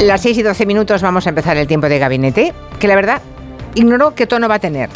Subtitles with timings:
[0.00, 3.22] Las 6 y 12 minutos vamos a empezar el tiempo de gabinete, que la verdad
[3.74, 4.90] ignoro qué tono va a tener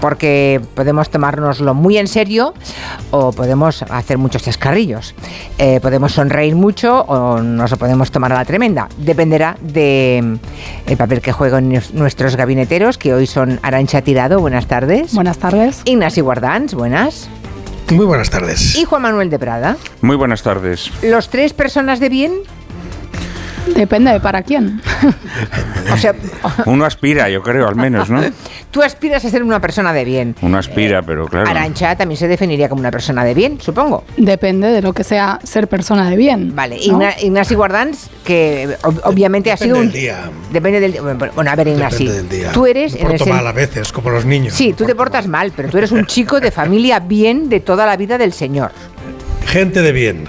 [0.00, 2.52] porque podemos tomárnoslo muy en serio
[3.10, 5.14] o podemos hacer muchos chascarrillos.
[5.56, 8.88] Eh, podemos sonreír mucho o nos lo podemos tomar a la tremenda.
[8.98, 10.38] Dependerá del
[10.86, 15.14] el papel que jueguen nuestros gabineteros, que hoy son Arancha Tirado, buenas tardes.
[15.14, 15.80] Buenas tardes.
[15.86, 17.30] Ignacio Guardans, buenas.
[17.90, 18.76] Muy buenas tardes.
[18.76, 19.78] Y Juan Manuel de Prada.
[20.02, 20.90] Muy buenas tardes.
[21.02, 22.32] Los tres personas de bien
[23.66, 24.80] Depende de para quién.
[25.92, 26.14] o sea,
[26.66, 28.20] uno aspira, yo creo, al menos, ¿no?
[28.70, 30.34] Tú aspiras a ser una persona de bien.
[30.42, 31.48] Uno aspira, pero claro.
[31.48, 34.04] Arancha también se definiría como una persona de bien, supongo.
[34.16, 36.54] Depende de lo que sea ser persona de bien.
[36.56, 39.92] Vale, Ignasi Guardans, que obviamente ha sido un.
[39.92, 40.28] día.
[40.50, 41.02] Depende del día.
[41.02, 42.10] Bueno, a ver, Ignasi.
[42.52, 42.94] Tú eres.
[42.94, 44.54] Me porto mal a veces, como los niños.
[44.54, 47.86] Sí, tú te portas mal, pero tú eres un chico de familia bien de toda
[47.86, 48.72] la vida del Señor.
[49.46, 50.24] Gente de bien.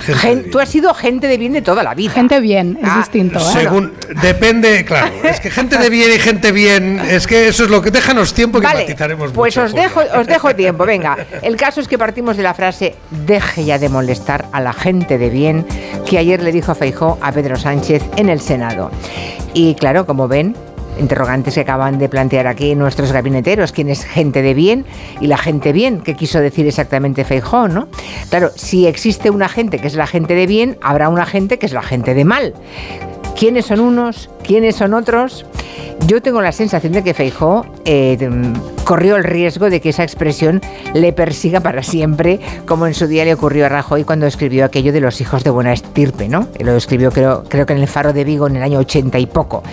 [0.52, 2.12] Tú has sido gente de bien de toda la vida.
[2.12, 3.40] Gente bien, es ah, distinto.
[3.40, 3.54] ¿eh?
[3.54, 5.12] Según, depende, claro.
[5.24, 8.34] Es que gente de bien y gente bien, es que eso es lo que déjanos
[8.34, 11.18] tiempo que vale, matizaremos Pues os dejo, os dejo tiempo, venga.
[11.42, 15.18] El caso es que partimos de la frase deje ya de molestar a la gente
[15.18, 15.66] de bien
[16.06, 18.92] que ayer le dijo a Feijó a Pedro Sánchez en el Senado.
[19.54, 20.56] Y claro, como ven,
[21.00, 24.86] interrogantes que acaban de plantear aquí nuestros gabineteros, quién es gente de bien
[25.22, 27.88] y la gente bien, qué quiso decir exactamente Feijó, ¿no?
[28.30, 31.66] Claro, si existe una gente que es la gente de bien, habrá una gente que
[31.66, 32.54] es la gente de mal.
[33.38, 34.30] ¿Quiénes son unos?
[34.44, 35.46] ¿Quiénes son otros?
[36.08, 38.18] Yo tengo la sensación de que Feijó eh,
[38.86, 40.62] corrió el riesgo de que esa expresión
[40.94, 44.94] le persiga para siempre, como en su día le ocurrió a Rajoy cuando escribió aquello
[44.94, 46.48] de los hijos de buena estirpe, ¿no?
[46.60, 49.26] Lo escribió creo, creo que en el Faro de Vigo en el año 80 y
[49.26, 49.64] poco.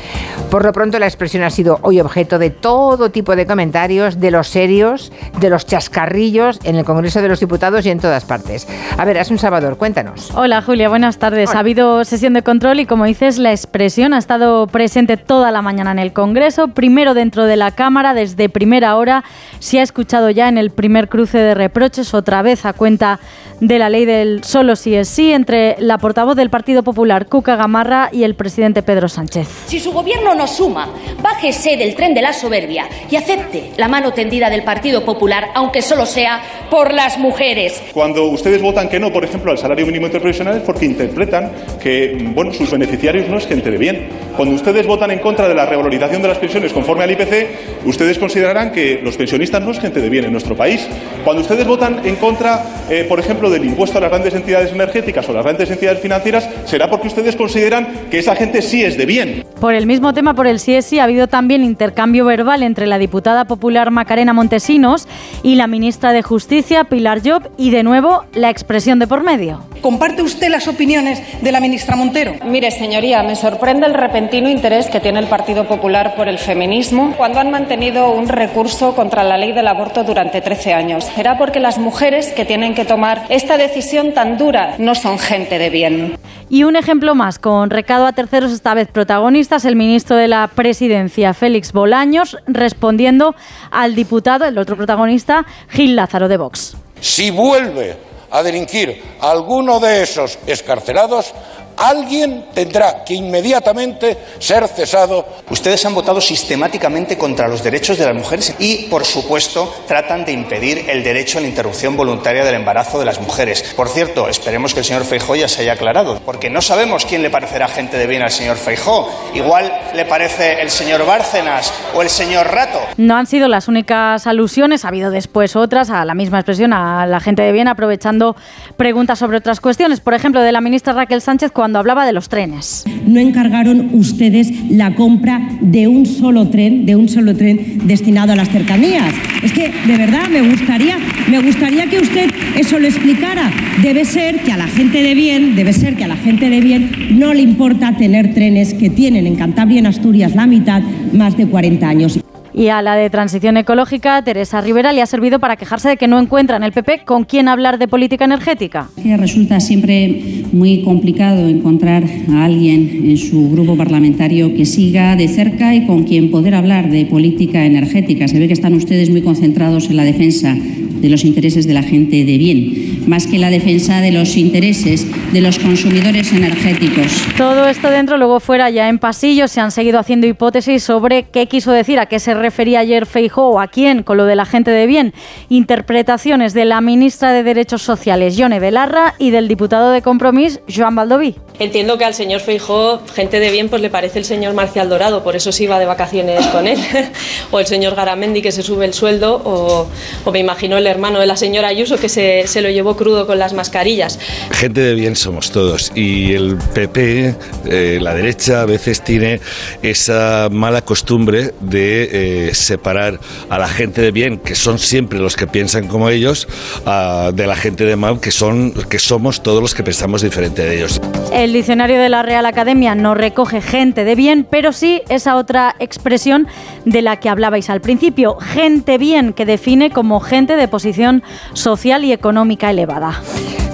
[0.50, 4.30] Por lo pronto la expresión ha sido hoy objeto de todo tipo de comentarios, de
[4.30, 8.66] los serios, de los chascarrillos en el Congreso de los Diputados y en todas partes.
[8.96, 10.30] A ver, un Salvador, cuéntanos.
[10.34, 11.54] Hola Julia, buenas tardes.
[11.54, 15.60] Ha habido sesión de control y como dices, la expresión ha estado presente toda la
[15.60, 19.24] mañana en el Congreso, primero dentro de la Cámara, desde primera hora ahora
[19.58, 23.18] se ha escuchado ya en el primer cruce de reproches, otra vez a cuenta
[23.62, 27.54] de la ley del solo sí es sí, entre la portavoz del Partido Popular, Cuca
[27.54, 29.46] Gamarra, y el presidente Pedro Sánchez.
[29.66, 30.88] Si su gobierno no suma,
[31.22, 35.80] bájese del tren de la soberbia y acepte la mano tendida del Partido Popular, aunque
[35.80, 37.80] solo sea por las mujeres.
[37.92, 42.18] Cuando ustedes votan que no, por ejemplo, al salario mínimo interprofesional es porque interpretan que
[42.34, 44.08] bueno, sus beneficiarios no es gente de bien.
[44.36, 48.18] Cuando ustedes votan en contra de la revalorización de las pensiones conforme al IPC, ustedes
[48.18, 50.84] considerarán que los pensionistas no es gente de bien en nuestro país.
[51.22, 55.28] Cuando ustedes votan en contra, eh, por ejemplo, del impuesto a las grandes entidades energéticas
[55.28, 59.06] o las grandes entidades financieras, será porque ustedes consideran que esa gente sí es de
[59.06, 59.44] bien.
[59.60, 62.86] Por el mismo tema, por el sí es sí, ha habido también intercambio verbal entre
[62.86, 65.06] la diputada popular Macarena Montesinos
[65.42, 69.60] y la ministra de Justicia, Pilar Job, y de nuevo la expresión de por medio.
[69.80, 72.34] ¿Comparte usted las opiniones de la ministra Montero?
[72.44, 77.14] Mire, señoría, me sorprende el repentino interés que tiene el Partido Popular por el feminismo
[77.16, 81.04] cuando han mantenido un recurso contra la ley del aborto durante 13 años.
[81.16, 85.58] Será porque las mujeres que tienen que tomar esta decisión tan dura no son gente
[85.58, 86.16] de bien.
[86.48, 90.46] Y un ejemplo más, con recado a terceros, esta vez protagonistas, el ministro de la
[90.46, 93.34] Presidencia, Félix Bolaños, respondiendo
[93.72, 96.76] al diputado, el otro protagonista, Gil Lázaro de Vox.
[97.00, 97.96] Si vuelve
[98.30, 101.34] a delinquir alguno de esos escarcelados,
[101.76, 105.26] Alguien tendrá que inmediatamente ser cesado.
[105.50, 110.32] Ustedes han votado sistemáticamente contra los derechos de las mujeres y, por supuesto, tratan de
[110.32, 113.74] impedir el derecho a la interrupción voluntaria del embarazo de las mujeres.
[113.76, 117.22] Por cierto, esperemos que el señor Feijó ya se haya aclarado, porque no sabemos quién
[117.22, 119.08] le parecerá gente de bien al señor Feijó.
[119.34, 122.80] Igual le parece el señor Bárcenas o el señor Rato.
[122.96, 127.06] No han sido las únicas alusiones, ha habido después otras a la misma expresión, a
[127.06, 128.36] la gente de bien, aprovechando
[128.76, 130.00] preguntas sobre otras cuestiones.
[130.00, 132.82] Por ejemplo, de la ministra Raquel Sánchez cuando hablaba de los trenes.
[133.06, 138.34] No encargaron ustedes la compra de un solo tren, de un solo tren destinado a
[138.34, 139.14] las cercanías.
[139.44, 140.96] Es que de verdad me gustaría,
[141.30, 143.52] me gustaría que usted eso lo explicara.
[143.80, 146.60] Debe ser que a la gente de bien, debe ser que a la gente de
[146.60, 150.82] bien no le importa tener trenes que tienen en Cantabria y en Asturias la mitad
[151.12, 152.18] más de 40 años.
[152.54, 156.06] Y a la de transición ecológica, Teresa Rivera, le ha servido para quejarse de que
[156.06, 158.88] no encuentra en el PP con quién hablar de política energética.
[159.16, 165.74] Resulta siempre muy complicado encontrar a alguien en su grupo parlamentario que siga de cerca
[165.74, 168.28] y con quien poder hablar de política energética.
[168.28, 170.56] Se ve que están ustedes muy concentrados en la defensa
[171.02, 175.06] de los intereses de la gente de bien más que la defensa de los intereses
[175.32, 177.12] de los consumidores energéticos.
[177.36, 181.46] Todo esto dentro, luego fuera ya en pasillo, se han seguido haciendo hipótesis sobre qué
[181.46, 184.44] quiso decir, a qué se refería ayer Feijóo o a quién con lo de la
[184.44, 185.14] gente de bien.
[185.48, 190.94] Interpretaciones de la ministra de Derechos Sociales, Yone Belarra, y del diputado de Compromís, Joan
[190.94, 191.34] Baldoví.
[191.58, 195.22] Entiendo que al señor Feijó, gente de bien, pues le parece el señor Marcial Dorado,
[195.22, 196.78] por eso se iba de vacaciones con él.
[197.50, 199.86] o el señor Garamendi, que se sube el sueldo, o,
[200.24, 203.26] o me imagino el hermano de la señora Ayuso, que se, se, lo llevó crudo
[203.26, 204.18] con las mascarillas.
[204.52, 207.34] Gente de bien somos todos, y el PP,
[207.66, 209.40] eh, la derecha, a veces tiene
[209.82, 213.18] esa mala costumbre de eh, separar
[213.48, 216.46] a la gente de bien, que son siempre los que piensan como ellos,
[216.86, 220.62] a, de la gente de mal, que, son, que somos todos los que pensamos diferente
[220.62, 221.00] de ellos.
[221.32, 225.74] El diccionario de la Real Academia no recoge gente de bien, pero sí esa otra
[225.78, 226.46] expresión
[226.84, 232.04] de la que hablabais al principio, gente bien, que define como gente de posición social
[232.04, 233.20] y económica elevada.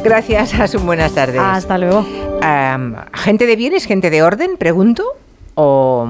[0.05, 1.41] Gracias, Asun, buenas tardes.
[1.41, 2.01] Hasta luego.
[2.01, 5.05] Um, ¿Gente de bien es gente de orden, pregunto?
[5.55, 6.07] ¿O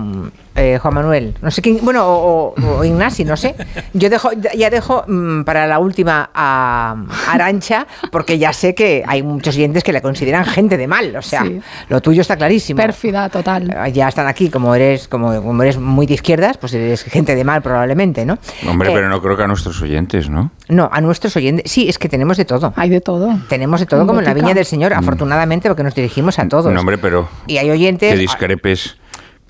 [0.59, 3.55] eh, Juan Manuel, no sé quién, bueno, o, o, Ignasi, no sé.
[3.93, 6.97] Yo dejo, ya dejo mmm, para la última a
[7.29, 11.23] Arancha, porque ya sé que hay muchos oyentes que la consideran gente de mal, o
[11.23, 11.61] sea, sí.
[11.89, 12.77] lo tuyo está clarísimo.
[12.77, 13.93] Pérfida, total.
[13.93, 17.45] Ya están aquí, como eres, como, como eres muy de izquierdas, pues eres gente de
[17.45, 18.39] mal probablemente, ¿no?
[18.69, 20.51] Hombre, eh, pero no creo que a nuestros oyentes, ¿no?
[20.69, 22.73] No, a nuestros oyentes, sí, es que tenemos de todo.
[22.77, 23.39] Hay de todo.
[23.49, 26.73] Tenemos de todo, como en la viña del Señor, afortunadamente, porque nos dirigimos a todos.
[26.73, 27.29] No, hombre, pero...
[27.47, 28.13] Y hay oyentes...
[28.13, 28.98] Que discrepes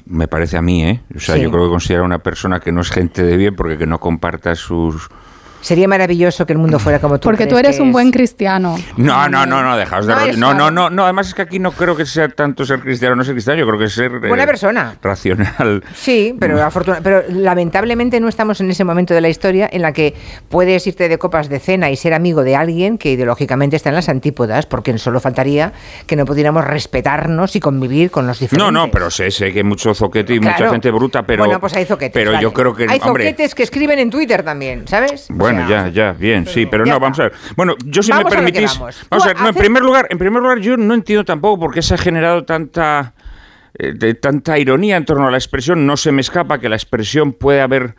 [0.08, 1.02] me parece a mí, ¿eh?
[1.14, 1.42] O sea, sí.
[1.42, 4.00] yo creo que considera una persona que no es gente de bien porque que no
[4.00, 5.08] comparta sus
[5.60, 7.28] Sería maravilloso que el mundo fuera como tú.
[7.28, 8.76] Porque tú eres un buen cristiano.
[8.96, 10.36] No, no, no, no, dejaos de...
[10.36, 13.14] No, no, no, no, además es que aquí no creo que sea tanto ser cristiano
[13.14, 14.18] o no ser cristiano, yo creo que es ser...
[14.20, 14.96] Buena eh, persona.
[15.02, 15.82] Racional.
[15.94, 19.92] Sí, pero, afortuna pero lamentablemente no estamos en ese momento de la historia en la
[19.92, 20.14] que
[20.48, 23.96] puedes irte de copas de cena y ser amigo de alguien que ideológicamente está en
[23.96, 25.72] las antípodas, porque solo faltaría
[26.06, 28.72] que no pudiéramos respetarnos y convivir con los diferentes.
[28.72, 30.56] No, no, pero sé, sé que hay mucho zoquete y claro.
[30.58, 31.44] mucha gente bruta, pero...
[31.44, 32.12] Bueno, pues hay zoquetes.
[32.12, 32.42] Pero vale.
[32.42, 32.86] yo creo que...
[32.88, 35.26] Hay hombre, zoquetes que escriben en Twitter también, ¿sabes?
[35.30, 37.32] Bueno, o sea, ya, ya, bien, sí, pero no, vamos a ver.
[37.56, 39.06] Bueno, yo si vamos me permitís, a, vamos.
[39.10, 41.74] vamos a ver, no, en primer lugar, en primer lugar yo no entiendo tampoco por
[41.74, 43.14] qué se ha generado tanta
[43.78, 46.76] eh, de tanta ironía en torno a la expresión, no se me escapa que la
[46.76, 47.94] expresión puede haber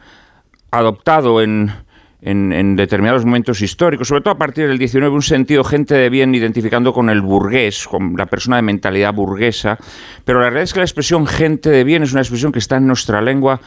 [0.72, 1.72] adoptado en,
[2.22, 6.10] en, en, determinados momentos históricos, sobre todo a partir del 19, un sentido gente de
[6.10, 9.78] bien identificando con el burgués, con la persona de mentalidad burguesa,
[10.26, 12.78] pero la realidad es que la expresión gente de bien es una expresión que está
[12.78, 13.62] en nuestra lengua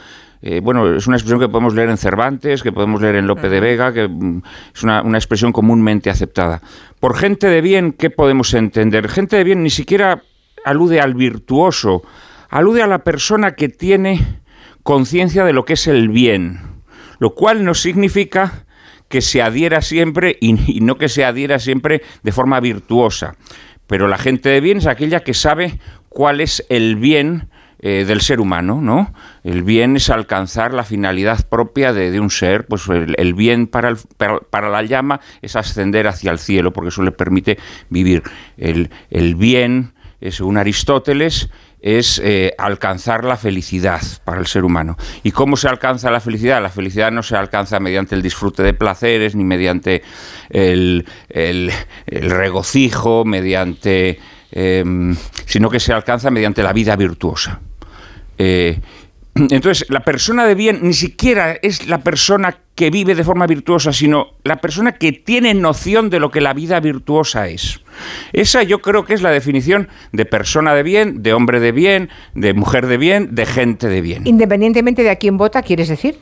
[0.45, 3.47] eh, bueno, es una expresión que podemos leer en Cervantes, que podemos leer en Lope
[3.47, 4.41] de Vega, que mm,
[4.75, 6.61] es una, una, expresión comúnmente aceptada.
[6.99, 9.07] Por gente de bien, ¿qué podemos entender?
[9.07, 10.21] Gente de bien ni siquiera
[10.65, 12.03] alude al virtuoso,
[12.49, 14.41] alude a la persona que tiene
[14.83, 16.72] conciencia de lo que es el bien,
[17.23, 18.65] lo cual no significa
[19.07, 23.37] que se adhiera siempre y, no que se adhiera siempre de forma virtuosa.
[23.87, 25.79] Pero la gente de bien es aquella que sabe
[26.09, 27.47] cuál es el bien
[27.79, 29.13] eh, del ser humano, ¿no?
[29.45, 33.97] El bien es alcanzar la finalidad propia de, un ser, pues el, bien para, el,
[34.49, 38.21] para, la llama es ascender hacia el cielo, porque eso le permite vivir.
[38.57, 39.93] El, el bien,
[40.29, 41.49] según Aristóteles,
[41.83, 44.97] es eh, alcanzar la felicidad para el ser humano.
[45.21, 46.63] ¿Y cómo se alcanza la felicidad?
[46.63, 50.01] La felicidad no se alcanza mediante el disfrute de placeres, ni mediante
[50.49, 51.71] el, el,
[52.07, 54.17] regocijo, mediante...
[54.55, 54.83] Eh,
[55.45, 57.59] sino que se alcanza mediante la vida virtuosa.
[58.37, 58.79] Eh,
[59.35, 63.91] entonces, la persona de bien ni siquiera es la persona que vive de forma virtuosa,
[63.91, 67.79] sino la persona que tiene noción de lo que la vida virtuosa es.
[68.31, 72.09] Esa yo creo que es la definición de persona de bien, de hombre de bien,
[72.35, 74.27] de mujer de bien, de gente de bien.
[74.27, 76.17] Independientemente de a quién vota, ¿quieres decir?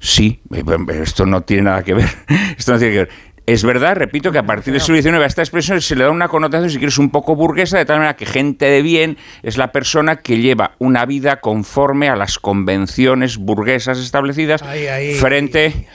[0.00, 0.62] Sí, eh,
[1.02, 2.08] esto no tiene nada que ver.
[2.58, 3.08] Esto no tiene que ver.
[3.46, 6.10] Es verdad, repito, que a partir del siglo XIX a esta expresión se le da
[6.10, 9.58] una connotación, si quieres, un poco burguesa, de tal manera que gente de bien es
[9.58, 15.88] la persona que lleva una vida conforme a las convenciones burguesas establecidas ahí, ahí, frente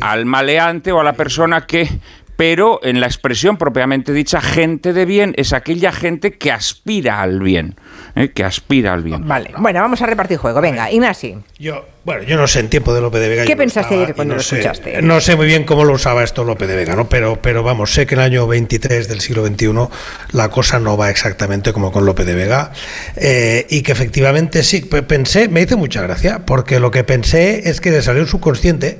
[0.00, 1.88] al maleante o a la persona que
[2.36, 7.40] pero en la expresión propiamente dicha, gente de bien es aquella gente que aspira al
[7.40, 7.76] bien,
[8.16, 8.30] ¿eh?
[8.30, 9.28] que aspira al bien.
[9.28, 10.60] Vale, bueno, vamos a repartir juego.
[10.60, 11.36] Venga, Ignasi.
[11.58, 13.44] Yo, bueno, yo no sé en tiempo de Lope de Vega.
[13.44, 15.00] ¿Qué pensaste ayer cuando no lo sé, escuchaste?
[15.02, 17.08] No sé muy bien cómo lo usaba esto Lope de Vega, ¿no?
[17.08, 19.72] Pero, pero vamos, sé que en el año 23 del siglo XXI
[20.32, 22.72] la cosa no va exactamente como con Lope de Vega
[23.14, 27.80] eh, y que efectivamente sí, pensé, me hizo mucha gracia, porque lo que pensé es
[27.80, 28.98] que le salió el subconsciente,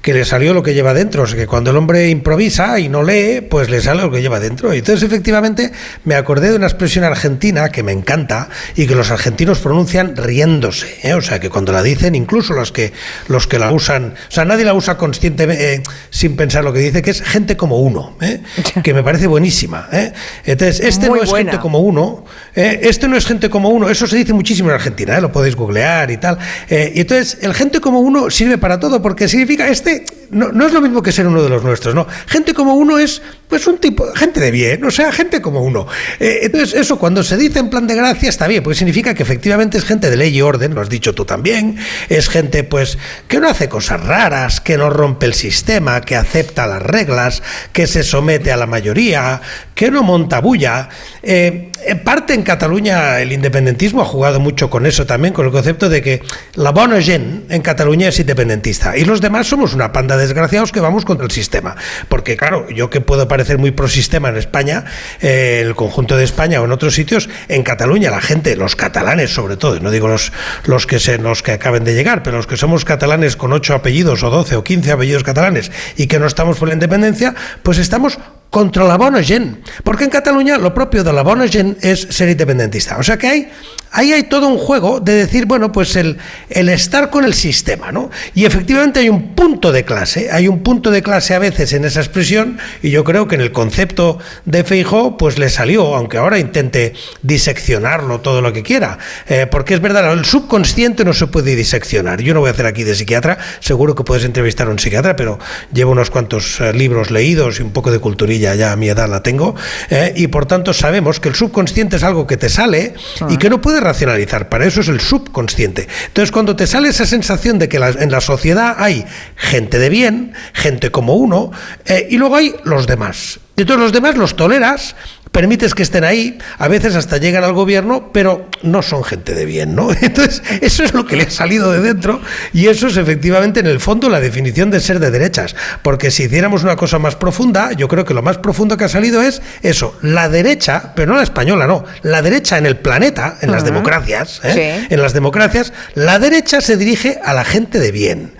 [0.00, 2.88] que le salió lo que lleva dentro, o sea, que cuando el hombre improvisa y
[2.88, 4.72] no lee, pues le sale lo que lleva dentro.
[4.72, 5.72] Y entonces efectivamente
[6.04, 11.00] me acordé de una expresión argentina que me encanta y que los argentinos pronuncian riéndose,
[11.02, 11.14] ¿eh?
[11.14, 12.92] o sea, que cuando la dicen incluso incluso los que,
[13.28, 16.80] los que la usan, o sea, nadie la usa conscientemente, eh, sin pensar lo que
[16.80, 18.40] dice, que es gente como uno, ¿eh?
[18.82, 19.88] que me parece buenísima.
[19.92, 20.12] ¿eh?
[20.44, 22.24] Entonces, este no es gente como uno,
[22.54, 26.10] este no es gente como uno, eso se dice muchísimo en Argentina, lo podéis googlear
[26.10, 26.38] y tal.
[26.68, 30.72] y entonces, el gente como uno sirve para todo, porque significa, este no, no es
[30.72, 32.06] lo mismo que ser uno de los nuestros, ¿no?
[32.26, 35.86] Gente como uno es, pues, un tipo, gente de bien, o sea, gente como uno.
[36.18, 39.78] entonces, eso cuando se dice en plan de gracia está bien, porque significa que efectivamente
[39.78, 41.76] es gente de ley y orden, lo has dicho tú también,
[42.08, 42.98] es gente pues
[43.28, 47.86] que no hace cosas raras, que no rompe el sistema, que acepta las reglas, que
[47.86, 49.40] se somete a la mayoría,
[49.76, 50.88] que no monta bulla.
[51.22, 55.52] Eh, en parte en Cataluña el independentismo ha jugado mucho con eso también, con el
[55.52, 56.22] concepto de que
[56.54, 60.72] la bona gent en Cataluña es independentista y los demás somos una panda de desgraciados
[60.72, 61.76] que vamos contra el sistema.
[62.08, 64.86] Porque claro, yo que puedo parecer muy pro sistema en España,
[65.20, 69.32] eh, el conjunto de España o en otros sitios, en Cataluña la gente, los catalanes
[69.32, 70.32] sobre todo, no digo los,
[70.64, 73.74] los, que, se, los que acaben de llegar, pero los que somos catalanes con ocho
[73.74, 77.78] apellidos o doce o quince apellidos catalanes y que no estamos por la independencia, pues
[77.78, 78.18] estamos
[78.50, 79.66] contra la bona gent.
[79.84, 82.96] Porque en Cataluña lo propio de la bona gent es ser independentista.
[82.98, 83.52] O sea que hay,
[83.94, 86.18] ahí hay todo un juego de decir, bueno, pues el,
[86.50, 88.10] el estar con el sistema, ¿no?
[88.34, 91.84] Y efectivamente hay un punto de clase, hay un punto de clase a veces en
[91.84, 96.18] esa expresión y yo creo que en el concepto de Feijó pues le salió, aunque
[96.18, 98.98] ahora intente diseccionarlo todo lo que quiera.
[99.28, 102.20] Eh, porque es verdad, el subconsciente no se puede diseccionar.
[102.20, 105.14] Yo no voy a hacer aquí de psiquiatra, seguro que puedes entrevistar a un psiquiatra,
[105.14, 105.38] pero
[105.72, 109.08] llevo unos cuantos eh, libros leídos y un poco de culturilla ya a mi edad
[109.08, 109.54] la tengo,
[109.90, 112.94] eh, y por tanto sabemos que el subconsciente es algo que te sale
[113.28, 115.88] y que no puedes racionalizar, para eso es el subconsciente.
[116.06, 119.04] Entonces cuando te sale esa sensación de que en la sociedad hay
[119.36, 121.52] gente de bien, gente como uno,
[121.86, 123.40] eh, y luego hay los demás.
[123.56, 124.96] Y todos los demás los toleras,
[125.34, 129.44] permites que estén ahí, a veces hasta llegan al gobierno, pero no son gente de
[129.44, 129.88] bien, ¿no?
[130.00, 132.20] Entonces, eso es lo que le ha salido de dentro
[132.52, 136.22] y eso es efectivamente en el fondo la definición de ser de derechas, porque si
[136.22, 139.42] hiciéramos una cosa más profunda, yo creo que lo más profundo que ha salido es
[139.62, 143.64] eso, la derecha, pero no la española, no, la derecha en el planeta, en las
[143.64, 144.86] democracias, ¿eh?
[144.88, 148.32] en las democracias, la derecha se dirige a la gente de bien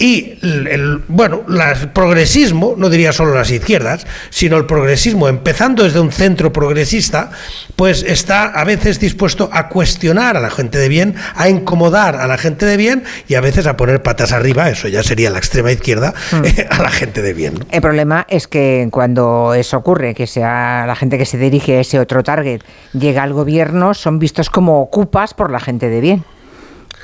[0.00, 6.00] y el, bueno, el progresismo, no diría solo las izquierdas, sino el progresismo, empezando desde
[6.00, 7.30] un centro progresista,
[7.76, 12.26] pues está a veces dispuesto a cuestionar a la gente de bien, a incomodar a
[12.26, 15.36] la gente de bien y a veces a poner patas arriba, eso ya sería la
[15.36, 16.44] extrema izquierda, hmm.
[16.70, 17.62] a la gente de bien.
[17.70, 21.80] El problema es que cuando eso ocurre, que sea la gente que se dirige a
[21.80, 22.62] ese otro target
[22.94, 26.24] llega al gobierno, son vistos como ocupas por la gente de bien.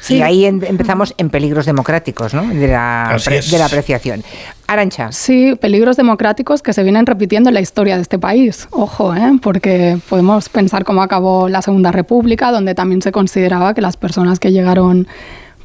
[0.08, 2.46] Y ahí empezamos en peligros democráticos, ¿no?
[2.46, 4.22] De la, de la apreciación.
[4.66, 5.12] Arancha.
[5.12, 8.66] Sí, peligros democráticos que se vienen repitiendo en la historia de este país.
[8.72, 9.38] Ojo, ¿eh?
[9.40, 14.40] porque podemos pensar cómo acabó la Segunda República, donde también se consideraba que las personas
[14.40, 15.06] que llegaron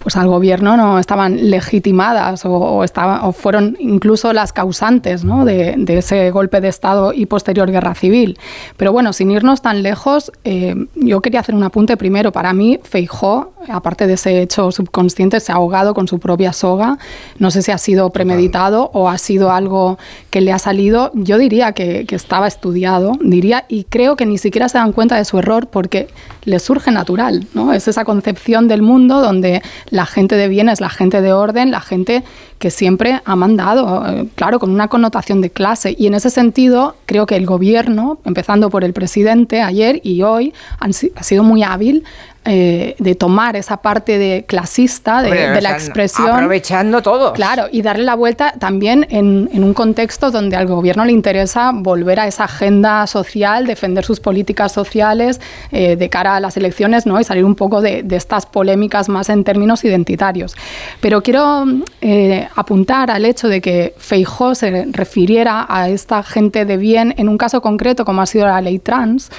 [0.02, 6.62] pues al gobierno no estaban legitimadas o, o fueron incluso las causantes de, ese golpe
[6.62, 8.40] de Estado y posterior guerra civil.
[8.78, 12.32] Pero bueno, sin irnos tan lejos, eh, yo quería hacer un apunte primero.
[12.32, 16.98] Para mí, Feijó, aparte de ese hecho subconsciente, se ha ahogado con su propia soga.
[17.38, 21.12] No sé si ha sido premeditado o ha sido algo que le ha salido.
[21.14, 25.18] Yo diría que, que estaba estudiado, diría, y creo que ni siquiera se dan cuenta
[25.18, 26.08] de su error porque
[26.44, 27.46] le surge natural.
[27.54, 27.74] ¿no?
[27.74, 31.70] Es esa concepción del mundo donde la gente de bien es la gente de orden,
[31.70, 32.24] la gente
[32.58, 35.94] que siempre ha mandado, eh, claro, con una connotación de clase.
[35.98, 40.54] Y en ese sentido, creo que el gobierno, empezando por el presidente ayer y hoy,
[40.80, 42.04] ha sido muy hábil
[42.44, 46.32] eh, de tomar esa parte de clasista de, la expresión.
[46.32, 47.34] Aprovechando todo.
[47.34, 52.20] Claro, y darle la vuelta también en, un contexto donde al gobierno le interesa volver
[52.20, 55.40] a esa agenda social, defender sus políticas sociales
[55.72, 57.20] eh, de cara a las elecciones ¿no?
[57.20, 60.56] y salir un poco de, estas polémicas más en términos identitarios.
[61.00, 61.66] Pero quiero
[62.02, 67.30] eh, apuntar al hecho de que Feijó se refiriera a esta gente de bien en
[67.30, 69.30] un caso concreto como ha sido la ley trans,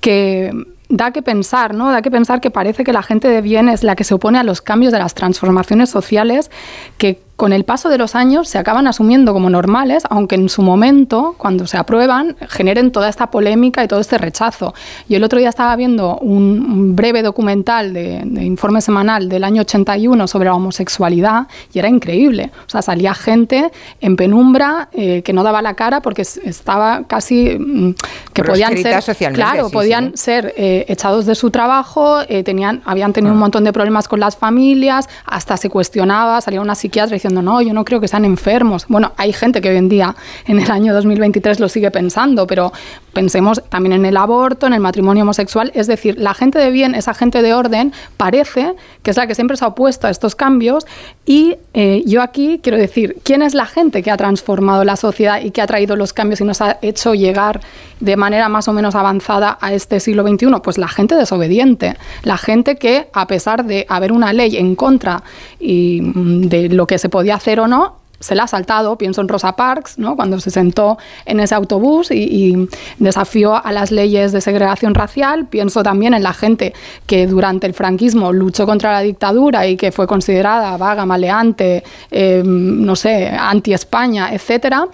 [0.00, 0.50] que
[0.88, 1.90] da que pensar, ¿no?
[1.90, 4.38] Da que pensar que parece que la gente de bien es la que se opone
[4.38, 6.50] a los cambios de las transformaciones sociales
[6.96, 10.60] que con el paso de los años se acaban asumiendo como normales, aunque en su
[10.60, 14.74] momento, cuando se aprueban, generen toda esta polémica y todo este rechazo.
[15.08, 20.26] Yo el otro día estaba viendo un, breve documental de, informe semanal del año 81
[20.26, 22.50] sobre la homosexualidad y era increíble.
[22.66, 27.56] O sea, salía gente en penumbra eh, que no daba la cara porque estaba casi
[27.56, 27.94] mm,
[28.32, 33.32] que podían ser, claro, podían ser eh, echados de su trabajo, eh, tenían, habían tenido
[33.32, 33.42] un ah.
[33.42, 37.60] montón de problemas con las familias, hasta se cuestionaba, salía una psiquiatra diciendo diciendo, no,
[37.62, 38.86] yo no creo que sean enfermos.
[38.88, 40.16] Bueno, hay gente que hoy en día,
[40.46, 42.72] en el año 2023, lo sigue pensando, pero
[43.12, 45.72] pensemos también en el aborto, en el matrimonio homosexual.
[45.74, 49.34] Es decir, la gente de bien, esa gente de orden, parece que es la que
[49.34, 50.86] siempre se ha opuesto a estos cambios.
[51.26, 55.40] Y eh, yo aquí quiero decir, ¿quién es la gente que ha transformado la sociedad
[55.42, 57.60] y que ha traído los cambios y nos ha hecho llegar
[58.00, 60.46] de manera más o menos avanzada a este siglo XXI?
[60.62, 65.22] Pues la gente desobediente, la gente que, a pesar de haber una ley en contra
[65.58, 69.20] y, mm, de lo que se podía hacer o no, se la ha saltado, pienso
[69.20, 70.14] en Rosa Parks, ¿no?
[70.14, 72.68] cuando se sentó en ese autobús y, y,
[73.00, 76.74] desafió a las leyes de segregación racial, pienso también en la gente
[77.06, 81.82] que durante el franquismo luchó contra la dictadura y que fue considerada vaga, maleante,
[82.12, 84.86] eh, no sé, anti-España, etcétera.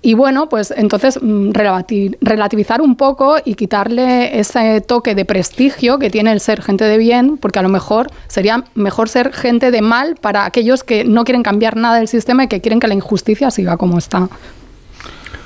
[0.00, 1.50] Y bueno, pues entonces mm,
[2.20, 6.98] relativizar un poco y quitarle ese toque de prestigio que tiene el ser gente de
[6.98, 11.24] bien, porque a lo mejor sería mejor ser gente de mal para aquellos que no
[11.24, 14.28] quieren cambiar nada del sistema y que quieren que la injusticia siga como está.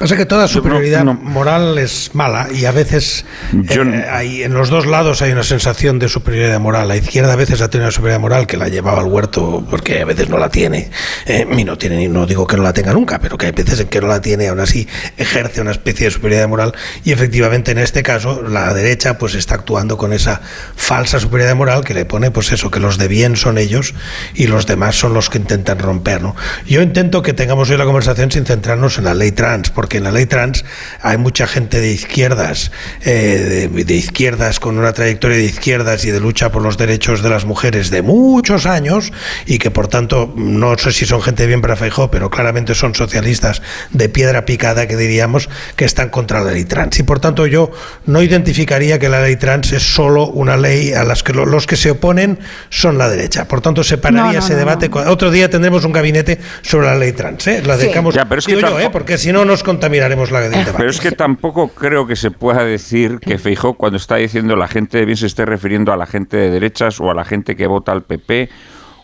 [0.03, 4.85] Pasa que toda superioridad moral es mala y a veces eh, hay, en los dos
[4.85, 6.89] lados hay una sensación de superioridad moral.
[6.89, 10.01] La izquierda a veces ha tenido una superioridad moral que la llevaba al huerto porque
[10.01, 10.91] a veces no la tiene.
[11.27, 13.79] Eh, y no tiene, no digo que no la tenga nunca, pero que hay veces
[13.79, 16.75] en que no la tiene, aún así ejerce una especie de superioridad moral.
[17.05, 20.41] Y efectivamente en este caso la derecha pues está actuando con esa
[20.75, 23.95] falsa superioridad moral que le pone pues eso, que los de bien son ellos
[24.35, 26.23] y los demás son los que intentan romper.
[26.23, 26.35] ¿no?
[26.67, 29.99] Yo intento que tengamos hoy la conversación sin centrarnos en la ley trans, porque que
[29.99, 30.65] en la ley trans
[31.03, 32.73] hay mucha gente de izquierdas,
[33.05, 37.29] eh, de, izquierdas con una trayectoria de izquierdas y de lucha por los derechos de
[37.29, 39.13] las mujeres de muchos años
[39.45, 42.95] y que por tanto no sé si son gente bien para Feijó, pero claramente son
[42.95, 46.99] socialistas de piedra picada que diríamos que están contra la ley trans.
[46.99, 47.71] Y por tanto yo
[48.07, 51.77] no identificaría que la ley trans es solo una ley a las que los que
[51.77, 52.39] se oponen
[52.71, 53.47] son la derecha.
[53.47, 54.89] Por tanto separaría ese debate.
[55.07, 57.47] Otro día tendremos un gabinete sobre la ley trans.
[57.47, 57.63] ¿eh?
[57.63, 58.89] La dedicamos ya, pero es que yo, ¿eh?
[58.91, 60.73] porque si no nos miraremos la debate.
[60.77, 64.69] Pero es que tampoco creo que se pueda decir que Feijó cuando está diciendo la
[64.69, 67.57] gente de bien se esté refiriendo a la gente de derechas o a la gente
[67.57, 68.49] que vota al PP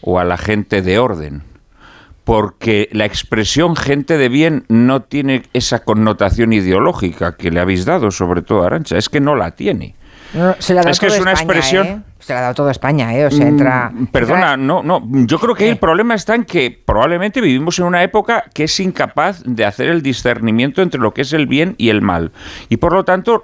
[0.02, 1.42] o a la gente de orden.
[2.24, 8.10] Porque la expresión gente de bien no tiene esa connotación ideológica que le habéis dado,
[8.10, 8.98] sobre todo a Arancha.
[8.98, 9.94] Es que no la tiene.
[10.34, 11.86] Es que es una expresión.
[11.86, 12.02] ¿eh?
[12.18, 13.26] Se la ha dado toda España, ¿eh?
[13.26, 13.90] O sea, entra.
[13.90, 15.02] Mm, perdona, no, no.
[15.26, 18.80] Yo creo que el problema está en que probablemente vivimos en una época que es
[18.80, 22.32] incapaz de hacer el discernimiento entre lo que es el bien y el mal.
[22.68, 23.42] Y por lo tanto,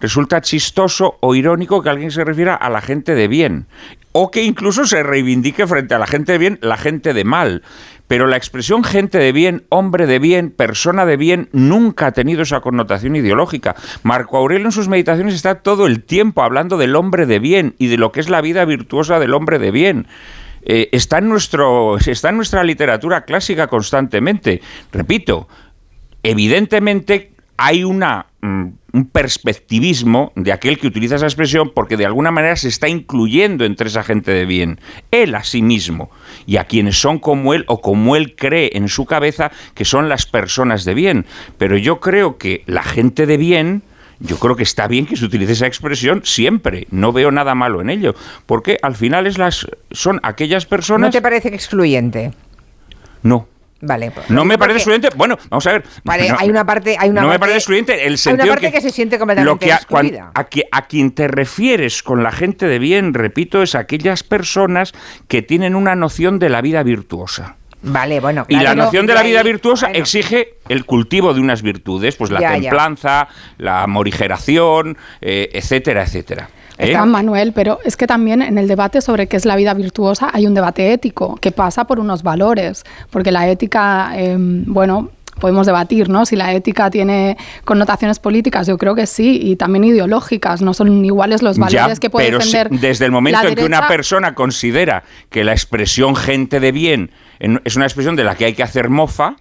[0.00, 3.66] resulta chistoso o irónico que alguien se refiera a la gente de bien.
[4.12, 7.62] O que incluso se reivindique frente a la gente de bien la gente de mal.
[8.08, 12.42] Pero la expresión gente de bien, hombre de bien, persona de bien, nunca ha tenido
[12.42, 13.76] esa connotación ideológica.
[14.02, 17.86] Marco Aurelio en sus meditaciones está todo el tiempo hablando del hombre de bien y
[17.86, 20.06] de lo que es la vida virtuosa del hombre de bien.
[20.62, 24.60] Eh, está, en nuestro, está en nuestra literatura clásica constantemente.
[24.90, 25.46] Repito,
[26.22, 32.30] evidentemente hay una, mm, un perspectivismo de aquel que utiliza esa expresión porque de alguna
[32.30, 36.08] manera se está incluyendo entre esa gente de bien, él a sí mismo,
[36.46, 40.08] y a quienes son como él o como él cree en su cabeza que son
[40.08, 41.26] las personas de bien.
[41.58, 43.82] Pero yo creo que la gente de bien,
[44.20, 46.86] yo creo que está bien que se utilice esa expresión siempre.
[46.92, 48.14] No veo nada malo en ello.
[48.46, 51.08] Porque al final es las, son aquellas personas.
[51.08, 52.32] ¿No te parece excluyente?
[53.22, 53.48] No.
[53.80, 54.10] Vale.
[54.10, 55.08] Pues, no me parece excluyente.
[55.16, 55.84] Bueno, vamos a ver.
[56.04, 56.96] Vale, hay una parte.
[56.98, 58.42] Hay una no me parece excluyente el sentido.
[58.42, 59.80] Hay una parte que, se siente completamente que a,
[60.34, 64.92] a, a, quien te refieres con la gente de bien, repito, es aquellas personas
[65.28, 67.56] que tienen una noción de la vida virtuosa.
[67.80, 68.44] Vale, bueno.
[68.48, 72.40] y la noción de la vida virtuosa exige el cultivo de unas virtudes, pues la
[72.40, 72.62] Ya, ya.
[72.62, 76.50] templanza, la morigeración, eh, etcétera, etcétera.
[76.78, 76.86] ¿Eh?
[76.92, 80.30] Está Manuel, pero es que también en el debate sobre qué es la vida virtuosa
[80.32, 85.10] hay un debate ético que pasa por unos valores, porque la ética, eh, bueno,
[85.40, 86.26] podemos debatir, ¿no?
[86.26, 91.04] Si la ética tiene connotaciones políticas, yo creo que sí, y también ideológicas, no son
[91.04, 92.80] iguales los valores Ya, que puede pero si- defender.
[92.80, 97.60] desde el momento en que una persona considera que la expresión gente de bien en-
[97.64, 99.36] es una expresión de la que hay que hacer mofa,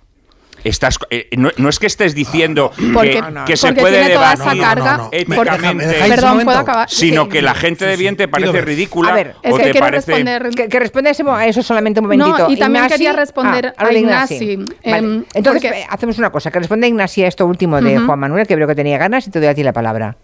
[0.63, 4.07] estás, eh, no, no es que estés diciendo Porque- que, no, no, que se puede
[4.09, 6.41] debatir esa carga, porque- éticamente, ¿me dejáis un Perdón?
[6.45, 6.89] ¿puedo acabar?
[6.89, 7.29] sino Sí.
[7.29, 9.85] que la gente de bien te parece ridícula A ver, es o que te quiero
[9.85, 10.11] parece...
[10.11, 10.49] responder.
[10.55, 12.37] Que, que responda a eso solamente un momentito.
[12.37, 14.55] No, y también Ignasi- quería responder Ah, a Ignasi.
[14.57, 14.73] Vale.
[14.83, 17.97] Em, Entonces, porque- eh, hacemos una cosa, que responda Ignasi a esto último de.
[17.99, 20.17] Juan Manuel, que veo que tenía ganas, y te doy a ti la palabra.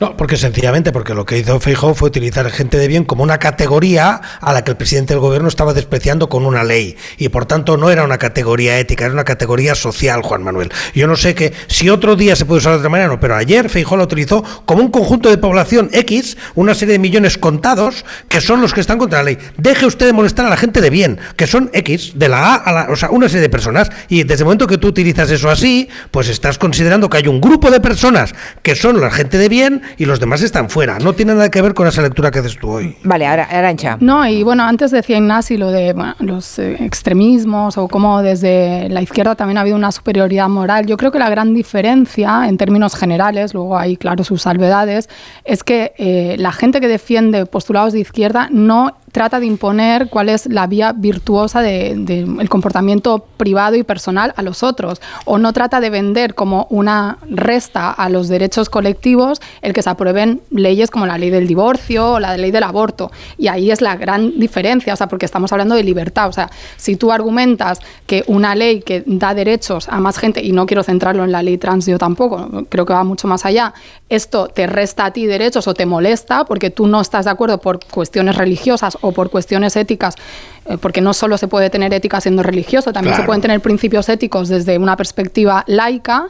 [0.00, 3.38] No, porque sencillamente, porque lo que hizo Feijóo fue utilizar gente de bien como una
[3.38, 6.96] categoría a la que el presidente del gobierno estaba despreciando con una ley.
[7.16, 10.70] Y por tanto no era una categoría ética, era una categoría social, Juan Manuel.
[10.94, 13.36] Yo no sé que si otro día se puede usar de otra manera, no, pero
[13.36, 18.04] ayer Feijóo lo utilizó como un conjunto de población X, una serie de millones contados,
[18.28, 19.38] que son los que están contra la ley.
[19.56, 22.54] Deje usted de molestar a la gente de bien, que son X, de la A
[22.56, 23.90] a la, o sea, una serie de personas.
[24.08, 27.40] Y desde el momento que tú utilizas eso así, pues estás considerando que hay un
[27.40, 29.53] grupo de personas que son la gente de bien
[29.96, 30.98] y los demás están fuera.
[30.98, 32.96] No tiene nada que ver con esa lectura que haces tú hoy.
[33.04, 33.96] Vale, ahora, Arancha.
[34.00, 38.88] No, y bueno, antes decía Ignasi lo de bueno, los eh, extremismos o cómo desde
[38.88, 40.86] la izquierda también ha habido una superioridad moral.
[40.86, 45.08] Yo creo que la gran diferencia en términos generales, luego hay claro sus salvedades,
[45.44, 50.28] es que eh, la gente que defiende postulados de izquierda no trata de imponer cuál
[50.28, 55.38] es la vía virtuosa del de, el comportamiento privado y personal a los otros, o
[55.38, 60.40] no trata de vender como una resta a los derechos colectivos el que se aprueben
[60.50, 63.12] leyes como la ley del divorcio o la ley del aborto.
[63.38, 66.28] Y ahí es la gran diferencia, o sea, porque estamos hablando de libertad.
[66.28, 70.50] O sea, si tú argumentas que una ley que da derechos a más gente, y
[70.50, 73.74] no quiero centrarlo en la ley trans yo tampoco, creo que va mucho más allá,
[74.08, 77.58] esto te resta a ti derechos o te molesta porque tú no estás de acuerdo
[77.58, 80.14] por cuestiones religiosas o por cuestiones éticas,
[80.66, 83.22] eh, porque no solo se puede tener ética siendo religioso, también Claro.
[83.22, 86.26] se pueden tener principios éticos desde una perspectiva laica.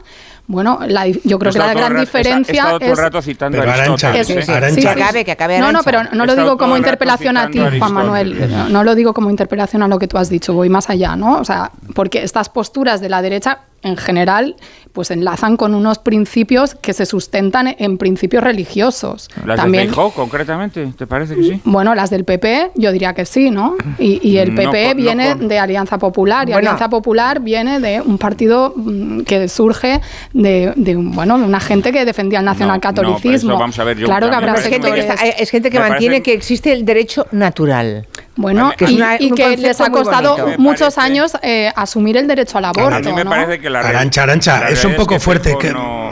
[0.47, 2.97] Bueno, la- yo creo que la gran rato- diferencia es...
[2.99, 4.83] rato citando Pero, a Arantxa, Aristóteles, sí, ¿eh?
[4.83, 7.93] Que acabe, que acabe No, no, pero no lo digo como interpelación a ti, Juan
[7.93, 8.71] Manuel.
[8.71, 11.39] No lo digo como interpelación a lo que tú has dicho, voy más allá, ¿no?
[11.39, 14.55] O sea, porque estas posturas de la derecha, en general,
[14.91, 19.29] pues enlazan con unos principios que se sustentan en principios religiosos.
[19.45, 21.61] Las También, concretamente, ¿te parece que sí?
[21.65, 23.75] bueno, las del PP, yo diría que sí, ¿no?
[23.99, 26.57] Y, y el No PP no viene con- de Alianza Popular, y Bueno.
[26.69, 30.01] Alianza Popular viene de un partido mm, que surge
[30.33, 33.51] de, de, bueno, de una gente que defendía el No, no, pero nacionalcatolicismo.
[33.51, 35.35] eso vamos a ver, yo claro que habrá Es gente que, sectores...
[35.39, 38.07] es gente que Me mantiene parece- que existe el derecho natural.
[38.37, 40.59] Bueno, Que y, una- y un que les ha costado bonito.
[40.61, 42.95] muchos años eh, asumir el derecho al aborto.
[42.95, 43.29] a mí me ¿no?
[43.29, 46.11] parece que la Arancha, Arancha, la es un poco que fuerte que- no-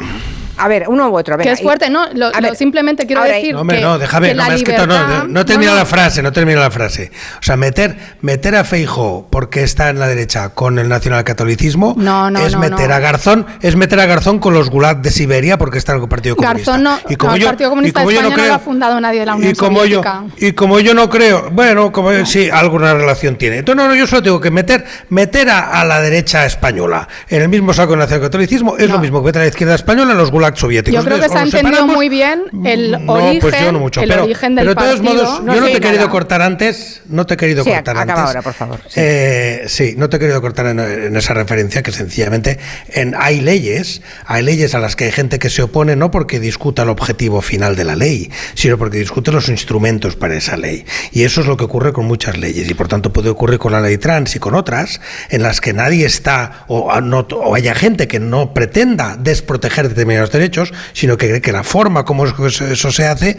[0.64, 1.38] A ver, uno u otro.
[1.38, 2.06] Que es fuerte, y- ¿no?
[2.14, 4.48] Lo- a lo- ver, simplemente quiero ahora, decir No, hombre, que, no, déjame, que no,
[4.48, 7.12] la es que no, libertad- no, no termina no, la frase, no termina la frase.
[7.40, 12.30] O sea, meter, meter a Feijo porque está en la derecha con el nacionalcatolicismo No,
[12.32, 12.96] no, es no, meter no.
[12.96, 16.08] a Garzón, es meter a Garzón con los gulag de Siberia porque está en el
[16.10, 16.72] Partido Comunista.
[16.72, 18.48] Garzón no, y como no, el yo, Partido y Comunista como de yo no creo,
[18.48, 20.02] lo ha fundado nadie de la Unión y como yo
[20.38, 23.58] y como yo no creo, bueno, como yo- sí, alguna relación tiene.
[23.58, 27.42] Entonces, no, no, yo solo tengo que meter meter a, a la derecha española en
[27.42, 28.96] el mismo saco del nacionalcatolicismo es No.
[28.96, 31.00] lo mismo que meter a la izquierda española en los gulags soviéticos.
[31.04, 33.80] Yo creo que se ha entendido separamos, muy bien el no, origen, pues yo no
[33.80, 34.02] mucho.
[34.02, 35.24] el pero, origen del pero de todos partido.
[35.24, 36.10] modos, No yo no te he querido nada.
[36.12, 38.26] cortar antes, no te he querido Sí, cortar acaba antes.
[38.28, 38.80] ahora, por favor.
[38.88, 38.94] Sí.
[38.96, 43.42] Eh, sí, no te he querido cortar en, en esa referencia que sencillamente en, hay
[43.42, 46.90] leyes, hay leyes a las que hay gente que se opone no porque discuta el
[46.90, 50.86] objetivo final de la ley, sino porque discute los instrumentos para esa ley.
[51.12, 53.72] Y eso es lo que ocurre con muchas leyes y por tanto puede ocurrir con
[53.72, 57.76] la ley trans y con otras en las que nadie está o, no- o haya
[57.76, 62.92] gente que no pretenda desproteger determinados derechos, sino que que la forma como eso, eso
[62.92, 63.38] se hace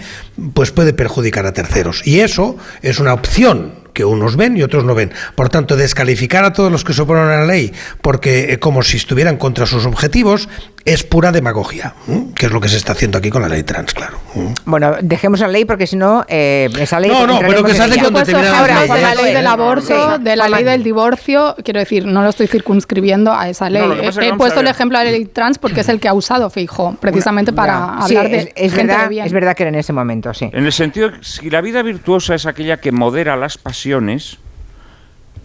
[0.55, 2.07] pues puede perjudicar a terceros.
[2.07, 5.13] Y eso es una opción que unos ven y otros no ven.
[5.35, 8.83] Por tanto, descalificar a todos los que se oponen a la ley porque eh, como
[8.83, 10.49] si estuvieran contra sus objetivos
[10.85, 11.95] es pura demagogia,
[12.35, 14.19] que es lo que se está haciendo aquí con la ley trans, claro.
[14.67, 17.11] Bueno, dejemos la ley porque si no, eh, esa ley.
[17.11, 20.49] No, no, pero que se hace con determinadas de la ley del aborto, de la
[20.49, 21.57] ley del divorcio.
[21.65, 23.83] Quiero decir, no lo estoy circunscribiendo a esa ley.
[23.83, 26.51] No, he puesto el ejemplo de la ley trans porque es el que ha usado
[26.51, 29.27] Fijo, precisamente para hablar de es, es gente verdad, de bien.
[29.27, 30.51] es verdad que era en ese momento, sí.
[30.53, 33.84] En el sentido, que si la vida virtuosa es aquella que modera las pasiones,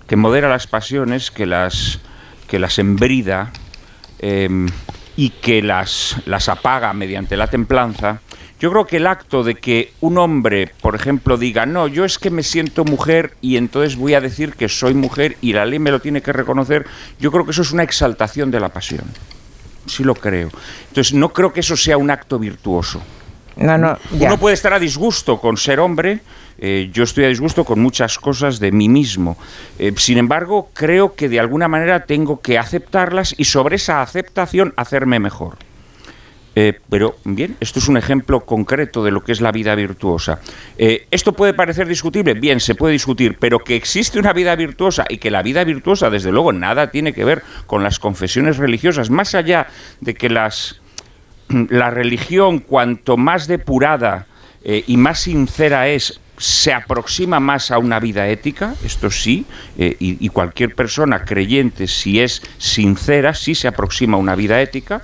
[0.08, 2.00] que modera las pasiones, que las,
[2.48, 3.52] que las embrida
[4.20, 4.68] em,
[5.16, 8.22] y que las, las apaga mediante la templanza,
[8.60, 12.18] yo creo que el acto de que un hombre, por ejemplo, diga, no, yo es
[12.18, 15.80] que me siento mujer y entonces voy a decir que soy mujer y la ley
[15.80, 16.86] me lo tiene que reconocer,
[17.20, 19.06] yo creo que eso es una exaltación de la pasión.
[19.86, 20.50] Sí lo creo.
[20.90, 23.02] Entonces, no creo que eso sea un acto virtuoso.
[23.56, 24.28] No, no, ya.
[24.28, 26.22] Uno puede estar a disgusto con ser hombre,
[26.62, 29.38] eh, yo estoy a disgusto con muchas cosas de mí mismo.
[29.78, 34.74] Eh, sin embargo, creo que de alguna manera tengo que aceptarlas y sobre esa aceptación
[34.76, 35.58] hacerme mejor.
[36.56, 40.42] Eh, pero bien, esto es un ejemplo concreto de lo que es la vida virtuosa.
[40.78, 42.34] ¿Esto puede parecer discutible?
[42.34, 46.10] Bien, se puede discutir, pero que existe una vida virtuosa y que la vida virtuosa,
[46.10, 49.68] desde luego, nada tiene que ver con las confesiones religiosas, más allá
[50.02, 50.82] de que las,
[51.70, 54.26] la religión, cuanto más depurada
[54.62, 59.46] y más sincera es, se aproxima más a una vida ética, esto sí,
[59.78, 64.60] eh, y, y cualquier persona creyente, si es sincera, sí se aproxima a una vida
[64.62, 65.04] ética,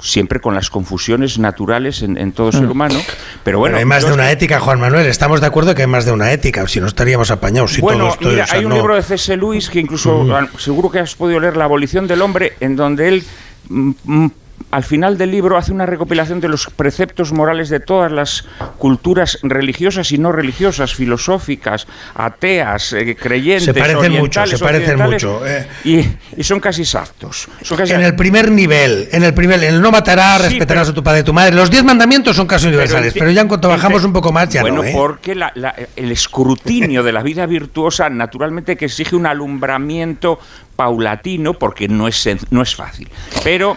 [0.00, 2.70] siempre con las confusiones naturales en, todo ser mm.
[2.70, 3.00] humano.
[3.44, 5.06] Pero bueno, hay más de una ética, Juan Manuel.
[5.06, 7.72] Estamos de acuerdo que hay más de una ética, si no estaríamos apañados.
[7.72, 9.36] Si bueno, todo mira, hay un libro de C.S.
[9.36, 10.58] Lewis que incluso mm.
[10.58, 13.24] seguro que has podido leer, La abolición del hombre, en donde él
[13.68, 14.26] mm,
[14.70, 18.44] al final del libro hace una recopilación de los preceptos morales de todas las
[18.76, 25.46] culturas religiosas y no religiosas, filosóficas, ateas, eh, creyentes, se parecen mucho, se parecen mucho,
[25.46, 25.66] eh.
[25.84, 27.48] y, son casi exactos.
[27.70, 31.24] en el primer nivel, en el primer, el no matarás, respetarás a tu padre y
[31.24, 31.54] tu madre.
[31.54, 34.62] Los diez mandamientos son casi universales, pero, ya en cuanto bajamos un poco más ya
[34.62, 34.82] bueno, no.
[34.82, 35.00] Bueno, ¿eh?
[35.00, 35.36] porque
[35.96, 40.38] el escrutinio de la vida virtuosa, naturalmente, que exige un alumbramiento
[40.76, 43.08] paulatino, porque no es no es fácil,
[43.42, 43.76] pero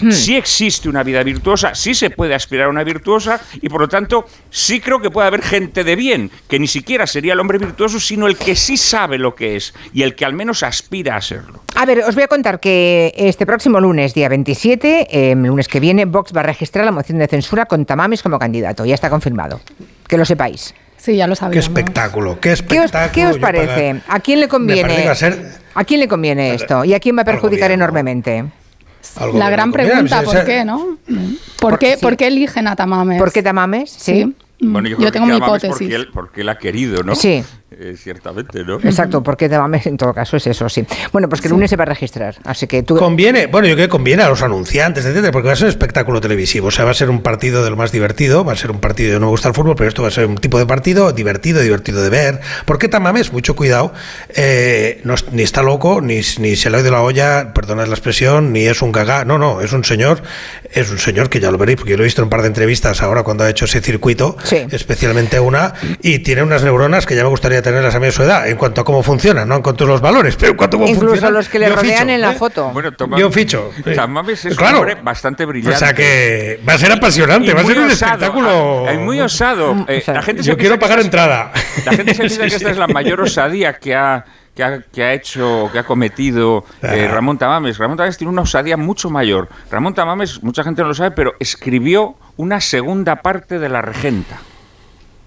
[0.00, 0.10] Hmm.
[0.10, 3.88] Sí existe una vida virtuosa, sí se puede aspirar a una virtuosa y por lo
[3.88, 7.58] tanto sí creo que puede haber gente de bien, que ni siquiera sería el hombre
[7.58, 11.16] virtuoso, sino el que sí sabe lo que es y el que al menos aspira
[11.16, 11.62] a serlo.
[11.74, 15.48] A ver, os voy a contar que este próximo lunes, día 27, eh, em, el
[15.48, 18.84] lunes que viene, Vox va a registrar la moción de censura con Tamames como candidato.
[18.84, 19.60] Ya está confirmado.
[20.08, 20.74] Que lo sepáis.
[20.96, 21.54] Sí, ya lo sabéis.
[21.54, 23.12] Qué espectáculo, qué espectáculo.
[23.12, 24.00] ¿Qué os, parece?
[24.08, 25.08] ¿A quién le conviene?
[25.74, 26.84] ¿A quién le conviene esto?
[26.84, 28.44] ¿Y a quién va a perjudicar enormemente?
[29.34, 30.98] La gran pregunta, ¿por qué, no?
[31.58, 33.18] ¿Por, qué, ¿Por qué eligen a Tamames?
[33.18, 33.90] ¿Por qué Tamames?
[33.90, 34.34] Sí.
[34.60, 35.76] Bueno, yo, tengo mi hipótesis.
[35.76, 37.14] Porque él, porque él ha querido, ¿no?
[37.14, 37.44] Sí.
[37.68, 38.76] Eh, ciertamente, ¿no?
[38.76, 40.86] Exacto, porque en todo caso es eso, sí.
[41.12, 42.96] Bueno, pues que el lunes se va a registrar, así que tú...
[42.96, 45.70] Conviene, bueno, yo creo que conviene a los anunciantes, etcétera, porque va a ser un
[45.70, 48.56] espectáculo televisivo, o sea, va a ser un partido de lo más divertido, va a
[48.56, 50.36] ser un partido, yo no me gusta el fútbol, pero esto va a ser un
[50.36, 52.40] tipo de partido divertido, divertido de ver.
[52.66, 53.32] ¿Por qué Tamames?
[53.32, 53.92] Mucho cuidado,
[54.28, 57.94] eh, no, ni está loco, ni, ni se le ha ido la olla, perdonad la
[57.94, 60.22] expresión, ni es un gaga, no, no, es un señor,
[60.72, 62.42] es un señor que ya lo veréis, porque yo lo he visto en un par
[62.42, 64.36] de entrevistas ahora cuando ha hecho ese circuito,
[64.70, 68.22] especialmente una, y tiene unas neuronas que ya me gustaría tenerlas a mí a su
[68.22, 70.76] edad, en cuanto a cómo funciona, no en cuanto a los valores, pero en cuanto
[70.76, 72.36] a cómo Incluso los que le rodean en la ¿eh?
[72.36, 72.70] foto.
[72.70, 73.70] Bueno, yo ficho.
[73.94, 75.76] Tamames es un hombre bastante brillante.
[75.76, 78.88] O sea que va a ser apasionante, va a ser un espectáculo.
[78.88, 79.74] Es muy osado.
[79.74, 81.52] Mm, eh, la gente yo quiero pagar entrada.
[81.84, 84.24] La gente se dice que esta es la mayor osadía que ha
[84.56, 87.76] que ha, que ha, hecho, que ha cometido eh, Ramón Tamames.
[87.76, 89.48] Ramón Tamames tiene una osadía mucho mayor.
[89.70, 94.38] Ramón Tamames, mucha gente no lo sabe, pero escribió una segunda parte de La Regenta.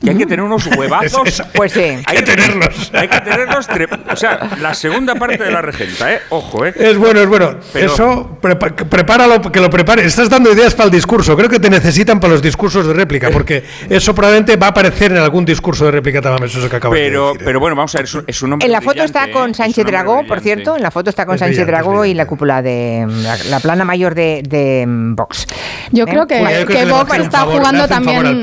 [0.01, 1.43] Y hay que tener unos huevazos.
[1.53, 1.97] pues sí.
[2.05, 2.91] Hay que tenerlos.
[2.93, 3.67] Hay que tenerlos.
[4.09, 6.21] O sea, la segunda parte de la regenta, ¿eh?
[6.29, 6.73] Ojo, ¿eh?
[6.75, 7.55] Es bueno, es bueno.
[7.73, 10.05] Eso, prepáralo, que lo prepare.
[10.05, 11.35] Estás dando ideas para el discurso.
[11.35, 15.11] Creo que te necesitan para los discursos de réplica, porque eso probablemente va a aparecer
[15.11, 17.45] en algún discurso de réplica también, eso que acabo pero, de decir.
[17.45, 18.65] Pero bueno, vamos a ver, es un hombre.
[18.65, 19.53] En la foto está con ¿eh?
[19.53, 20.77] Sánchez Dragó, por cierto.
[20.77, 23.05] En la foto está con Sánchez Dragó y la cúpula de.
[23.49, 25.45] La, plana mayor de, de Vox.
[25.91, 28.41] Yo creo que, que, Vox está jugando también.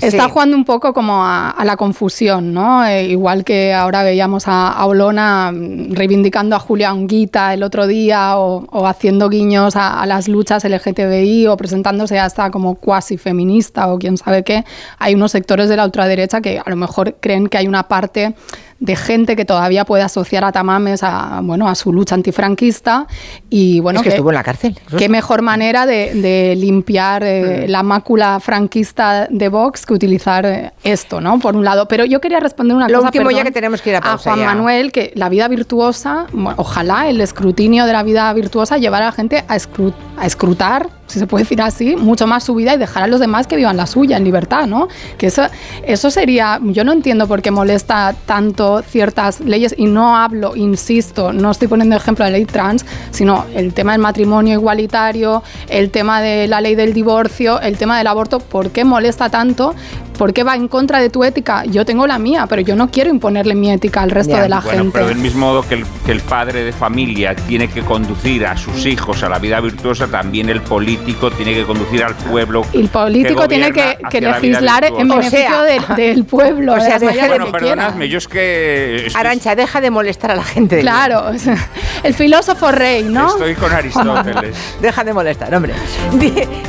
[0.00, 2.84] Está jugando un poco como a, la confusión, ¿no?
[2.84, 8.38] Eh, igual que ahora veíamos a, Olona mm, reivindicando a Julia Onguita el otro día
[8.38, 14.16] o, haciendo guiños a, las luchas LGTBI o presentándose hasta como cuasi feminista o quién
[14.16, 14.64] sabe qué.
[14.98, 18.34] Hay unos sectores de la ultraderecha que a lo mejor creen que hay una parte
[18.80, 23.06] de gente que todavía puede asociar a Tamames a, bueno, a su lucha antifranquista
[23.50, 24.00] y bueno...
[24.00, 24.78] Es que, estuvo en la cárcel.
[24.96, 27.70] Qué mejor manera de, limpiar eh, mm.
[27.70, 31.38] la mácula franquista de Vox que utilizar eh, esto, ¿no?
[31.38, 31.86] Por un lado.
[31.86, 34.44] Pero yo quería responder una Lo cosa último ya que tenemos que ir a, Juan
[34.44, 39.12] Manuel, que la vida virtuosa, ojalá el escrutinio de la vida virtuosa llevara a la
[39.12, 39.56] gente a,
[40.20, 43.20] a escrutar si se puede decir así, mucho más su vida y dejar a los
[43.20, 44.88] demás que vivan la suya en libertad, ¿no?
[45.18, 45.42] Que eso,
[45.82, 51.32] eso sería, yo no entiendo por qué molesta tanto ciertas leyes y no hablo, insisto,
[51.32, 56.22] no estoy poniendo ejemplo de ley trans, sino el tema del matrimonio igualitario, el tema
[56.22, 59.74] de la ley del divorcio, el tema del aborto, ¿por qué molesta tanto?
[60.20, 61.64] ¿Por qué va en contra de tu ética?
[61.64, 64.60] Yo tengo la mía, pero yo no quiero imponerle mi ética al resto de la
[64.60, 64.90] gente.
[64.92, 68.54] Pero del mismo modo que el, que el padre de familia tiene que conducir a
[68.54, 72.66] sus hijos a la vida virtuosa, también el político tiene que conducir al pueblo.
[72.74, 75.62] El político tiene que, legislar en beneficio
[75.96, 76.74] del, pueblo.
[76.74, 79.10] O sea, deja bueno, de perdonadme, yo es que...
[79.14, 80.80] Arancha, deja de molestar a la gente.
[80.80, 81.30] Claro,
[82.02, 83.28] el filósofo rey, ¿no?
[83.28, 84.54] Estoy con Aristóteles.
[84.82, 85.72] deja de molestar, hombre.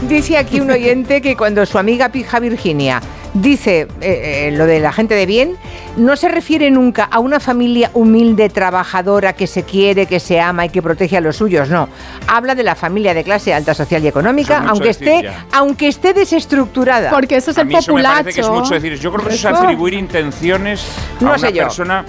[0.07, 3.01] Dice aquí un oyente que cuando su amiga Pija Virginia
[3.41, 5.57] dice eh, eh, lo de la gente de bien,
[5.97, 10.65] no se refiere nunca a una familia humilde, trabajadora, que se quiere, que se ama
[10.65, 11.89] y que protege a los suyos, no.
[12.27, 17.09] Habla de la familia de clase alta social y económica, aunque esté, aunque esté desestructurada.
[17.09, 18.29] Porque eso es el populacho.
[18.29, 18.97] que es mucho decir.
[18.99, 20.85] Yo creo que eso es atribuir intenciones
[21.19, 22.05] a una persona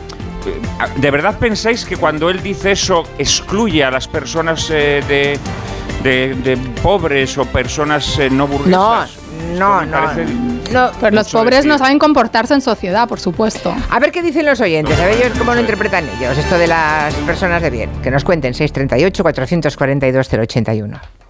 [0.46, 0.60] eh,
[0.96, 5.38] ¿De verdad pensáis que cuando él dice eso excluye a las personas de,
[6.02, 9.16] de, pobres o personas no burguesas?
[9.56, 10.51] No, no, no.
[11.00, 13.74] Pues los pobres no saben comportarse en sociedad, por supuesto.
[13.90, 16.66] A ver qué dicen los oyentes, a ver ellos cómo lo interpretan ellos, esto de
[16.66, 17.90] las personas de bien.
[18.02, 21.21] Que nos cuenten 638 442 081.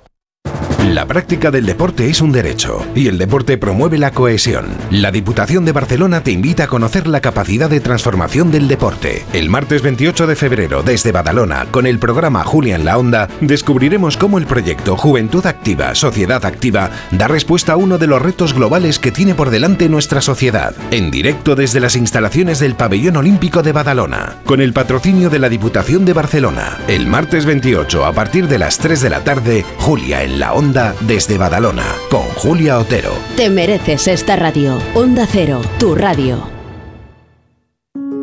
[0.90, 4.66] La práctica del deporte es un derecho y el deporte promueve la cohesión.
[4.90, 9.24] La Diputación de Barcelona te invita a conocer la capacidad de transformación del deporte.
[9.32, 14.16] El martes 28 de febrero, desde Badalona, con el programa Julia en la Onda, descubriremos
[14.16, 18.98] cómo el proyecto Juventud Activa, Sociedad Activa da respuesta a uno de los retos globales
[18.98, 20.74] que tiene por delante nuestra sociedad.
[20.90, 25.48] En directo desde las instalaciones del Pabellón Olímpico de Badalona, con el patrocinio de la
[25.48, 26.78] Diputación de Barcelona.
[26.88, 30.71] El martes 28, a partir de las 3 de la tarde, Julia en la Onda
[30.72, 33.12] desde Badalona, con Julia Otero.
[33.36, 34.78] Te mereces esta radio.
[34.94, 36.42] Onda Cero, tu radio.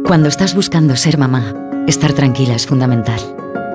[0.06, 1.54] Cuando estás buscando ser mamá,
[1.88, 3.20] estar tranquila es fundamental.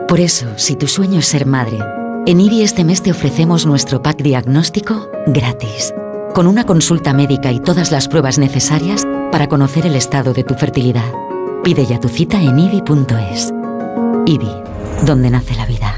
[0.08, 1.78] Por eso, si tu sueño es ser madre,
[2.26, 5.94] en IBI este mes te ofrecemos nuestro pack diagnóstico gratis,
[6.34, 10.54] con una consulta médica y todas las pruebas necesarias para conocer el estado de tu
[10.54, 11.12] fertilidad.
[11.62, 13.52] Pide ya tu cita en IBI.es.
[14.26, 14.50] IBI,
[15.04, 15.93] donde nace la vida.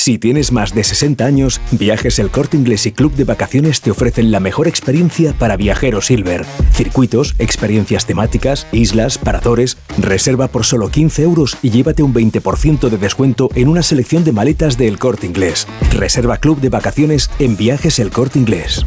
[0.00, 3.90] Si tienes más de 60 años, Viajes El Corte Inglés y Club de Vacaciones te
[3.90, 6.46] ofrecen la mejor experiencia para viajeros Silver.
[6.72, 9.76] Circuitos, experiencias temáticas, islas, paradores.
[9.98, 14.32] Reserva por solo 15 euros y llévate un 20% de descuento en una selección de
[14.32, 15.66] maletas de El Corte Inglés.
[15.92, 18.86] Reserva Club de Vacaciones en Viajes El Corte Inglés.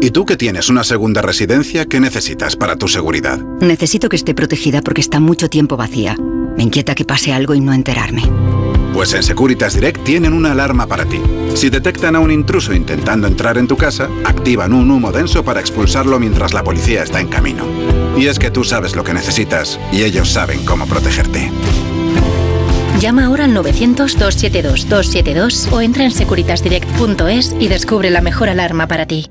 [0.00, 3.38] ¿Y tú que tienes una segunda residencia, qué necesitas para tu seguridad?
[3.60, 6.16] Necesito que esté protegida porque está mucho tiempo vacía.
[6.56, 8.24] Me inquieta que pase algo y no enterarme.
[8.92, 11.18] Pues en Securitas Direct tienen una alarma para ti.
[11.54, 15.60] Si detectan a un intruso intentando entrar en tu casa, activan un humo denso para
[15.60, 17.64] expulsarlo mientras la policía está en camino.
[18.16, 21.50] Y es que tú sabes lo que necesitas y ellos saben cómo protegerte.
[23.00, 29.30] Llama ahora al 900-272-272 o entra en securitasdirect.es y descubre la mejor alarma para ti.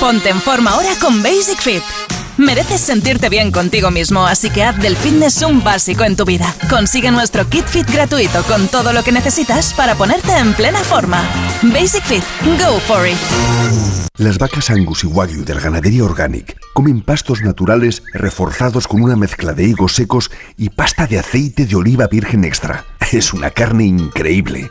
[0.00, 1.82] Ponte en forma ahora con Basic Fit.
[2.38, 6.54] Mereces sentirte bien contigo mismo, así que haz del fitness un básico en tu vida.
[6.68, 11.22] Consigue nuestro kit fit gratuito con todo lo que necesitas para ponerte en plena forma.
[11.62, 12.22] Basic Fit,
[12.58, 13.16] go for it.
[14.18, 19.52] Las vacas Angus y Wagyu del ganadería Organic comen pastos naturales reforzados con una mezcla
[19.52, 22.84] de higos secos y pasta de aceite de oliva virgen extra.
[23.12, 24.70] Es una carne increíble.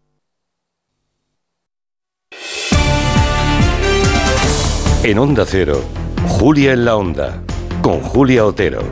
[5.03, 5.81] En Onda Cero,
[6.27, 7.41] Julia en la Onda,
[7.81, 8.83] con Julia Otero.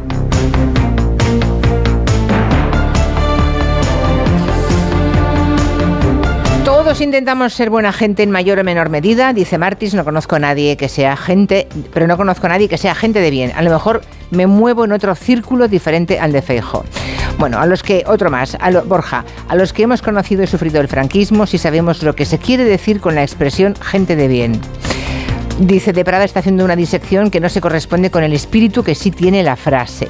[6.66, 10.40] Todos intentamos ser buena gente en mayor o menor medida, dice Martis, no conozco a
[10.40, 13.52] nadie que sea gente, pero no conozco a nadie que sea gente de bien.
[13.56, 16.86] A lo mejor me muevo en otro círculo diferente al de Feijo.
[17.38, 20.48] Bueno, a los que, otro más, a lo, Borja, a los que hemos conocido y
[20.48, 24.28] sufrido el franquismo, si sabemos lo que se quiere decir con la expresión gente de
[24.28, 24.60] bien.
[25.60, 28.96] Dice, De Prada está haciendo una disección que no se corresponde con el espíritu que
[28.96, 30.08] sí tiene la frase.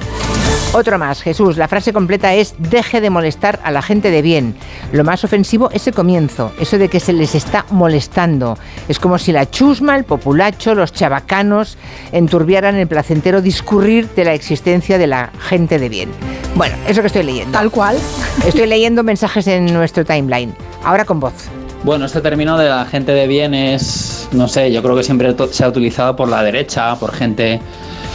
[0.72, 4.54] Otro más, Jesús, la frase completa es deje de molestar a la gente de bien.
[4.92, 8.56] Lo más ofensivo es el comienzo, eso de que se les está molestando.
[8.86, 11.76] Es como si la chusma, el populacho, los chabacanos
[12.12, 16.10] enturbiaran el placentero discurrir de la existencia de la gente de bien.
[16.54, 17.58] Bueno, eso que estoy leyendo.
[17.58, 17.98] Tal cual.
[18.46, 20.54] Estoy leyendo mensajes en nuestro timeline.
[20.84, 21.50] Ahora con voz.
[21.82, 25.34] Bueno, este término de la gente de bien es, no sé, yo creo que siempre
[25.50, 27.58] se ha utilizado por la derecha, por gente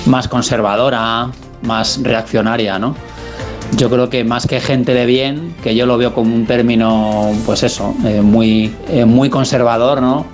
[0.05, 1.32] más conservadora,
[1.63, 2.95] más reaccionaria, ¿no?
[3.76, 7.32] Yo creo que más que gente de bien, que yo lo veo como un término,
[7.47, 10.28] pues eso, eh, muy, eh, muy conservador, ¿no?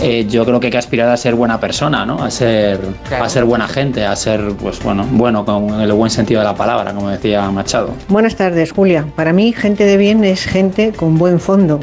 [0.00, 2.24] Eh, yo creo que hay que aspirar a ser buena persona, ¿no?
[2.24, 6.40] A ser, a ser buena gente, a ser, pues bueno, bueno con el buen sentido
[6.40, 7.90] de la palabra, como decía Machado.
[8.08, 9.04] Buenas tardes, Julia.
[9.14, 11.80] Para mí, gente de bien es gente con buen fondo,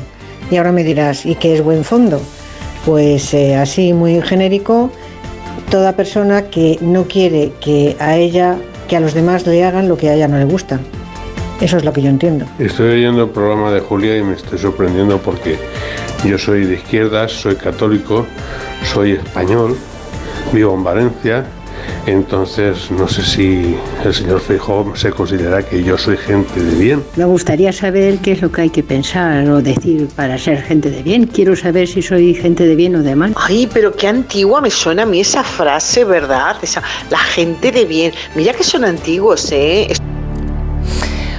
[0.50, 2.22] y ahora me dirás, ¿y qué es buen fondo?
[2.86, 4.92] Pues eh, así muy genérico,
[5.70, 9.98] toda persona que no quiere que a ella, que a los demás le hagan lo
[9.98, 10.80] que a ella no le gusta.
[11.60, 12.46] Eso es lo que yo entiendo.
[12.60, 15.58] Estoy oyendo el programa de Julia y me estoy sorprendiendo porque
[16.24, 18.26] yo soy de izquierdas, soy católico,
[18.84, 19.76] soy español,
[20.54, 21.46] vivo en Valencia
[22.06, 27.04] entonces, no sé si el señor Feijóo se considera que yo soy gente de bien.
[27.16, 30.90] Me gustaría saber qué es lo que hay que pensar o decir para ser gente
[30.90, 31.28] de bien.
[31.28, 33.34] Quiero saber si soy gente de bien o de mal.
[33.36, 36.58] Ay, pero qué antigua me suena a mí esa frase, ¿verdad?
[36.62, 38.14] Esa, la gente de bien.
[38.36, 39.88] Mira que son antiguos, ¿eh?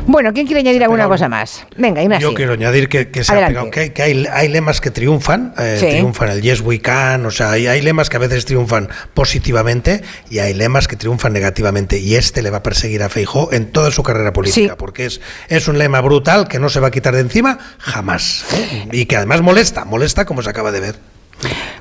[0.09, 1.67] Bueno, ¿quién quiere añadir alguna cosa más?
[1.77, 2.31] Venga, Ignacio.
[2.31, 3.93] Yo quiero añadir que, se ha pegado, que,
[4.33, 8.09] hay, lemas que triunfan, eh, triunfan el yes we can, o sea, hay, hay, lemas
[8.09, 12.59] que a veces triunfan positivamente y hay lemas que triunfan negativamente y este le va
[12.59, 16.49] a perseguir a Feijó en toda su carrera política, porque es, es un lema brutal
[16.49, 18.89] que no se va a quitar de encima jamás ¿eh?
[18.91, 21.18] y que además molesta, molesta como se acaba de ver.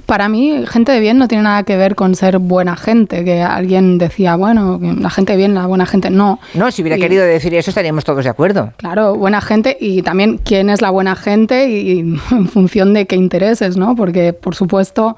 [0.06, 3.42] Para mí, gente de bien no tiene nada que ver con ser buena gente, que
[3.42, 6.40] alguien decía, bueno, la gente de bien, la buena gente, no.
[6.54, 8.72] No, si hubiera querido decir eso estaríamos todos de acuerdo.
[8.78, 12.00] Claro, buena gente y también quién es la buena gente y,
[12.32, 13.96] en función de qué intereses, ¿no?
[13.96, 15.18] Porque, por supuesto,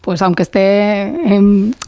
[0.00, 1.40] pues aunque esté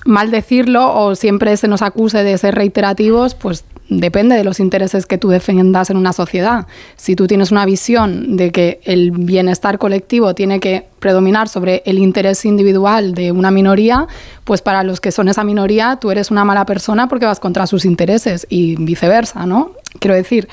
[0.04, 5.06] mal decirlo o siempre se nos acuse de ser reiterativos, pues depende de los intereses
[5.06, 6.66] que tú defiendas en una sociedad.
[6.96, 11.98] Si tú tienes una visión de que el bienestar colectivo tiene que predominar sobre el
[11.98, 14.06] interés individual de una minoría,
[14.44, 17.66] pues para los que son esa minoría tú eres una mala persona porque vas contra
[17.66, 19.72] sus intereses y viceversa, ¿no?
[20.00, 20.48] Quiero decir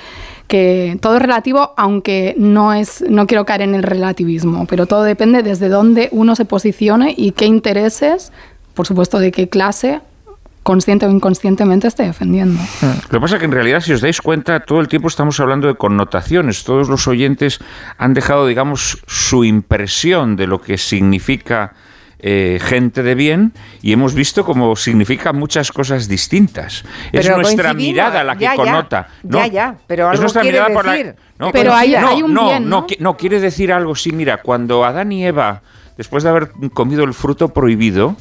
[0.47, 5.03] que todo es relativo, aunque no es no quiero caer en el relativismo, pero todo
[5.03, 8.31] depende desde dónde uno se posicione y qué intereses,
[8.73, 10.01] por supuesto de qué clase
[10.64, 12.59] consciente o inconscientemente esté defendiendo.
[12.82, 15.39] Lo que pasa es que en realidad, si os dais cuenta, todo el tiempo estamos
[15.39, 16.64] hablando de connotaciones.
[16.64, 17.59] Todos los oyentes
[17.97, 21.74] han dejado, digamos, su impresión de lo que significa
[22.26, 23.51] eh, gente de bien
[23.82, 26.86] y hemos visto cómo significa muchas cosas distintas.
[27.11, 29.09] es nuestra mirada la que connota.
[29.24, 31.16] No, ya, ya, pero algo es quiere decir.
[31.38, 31.93] no, pero hay,
[32.24, 32.88] un bien, ¿no?
[32.99, 33.93] no, quiere decir algo.
[33.95, 35.64] Sí, mira, cuando Adán y Eva,
[35.97, 38.16] después de haber comido el fruto prohibido,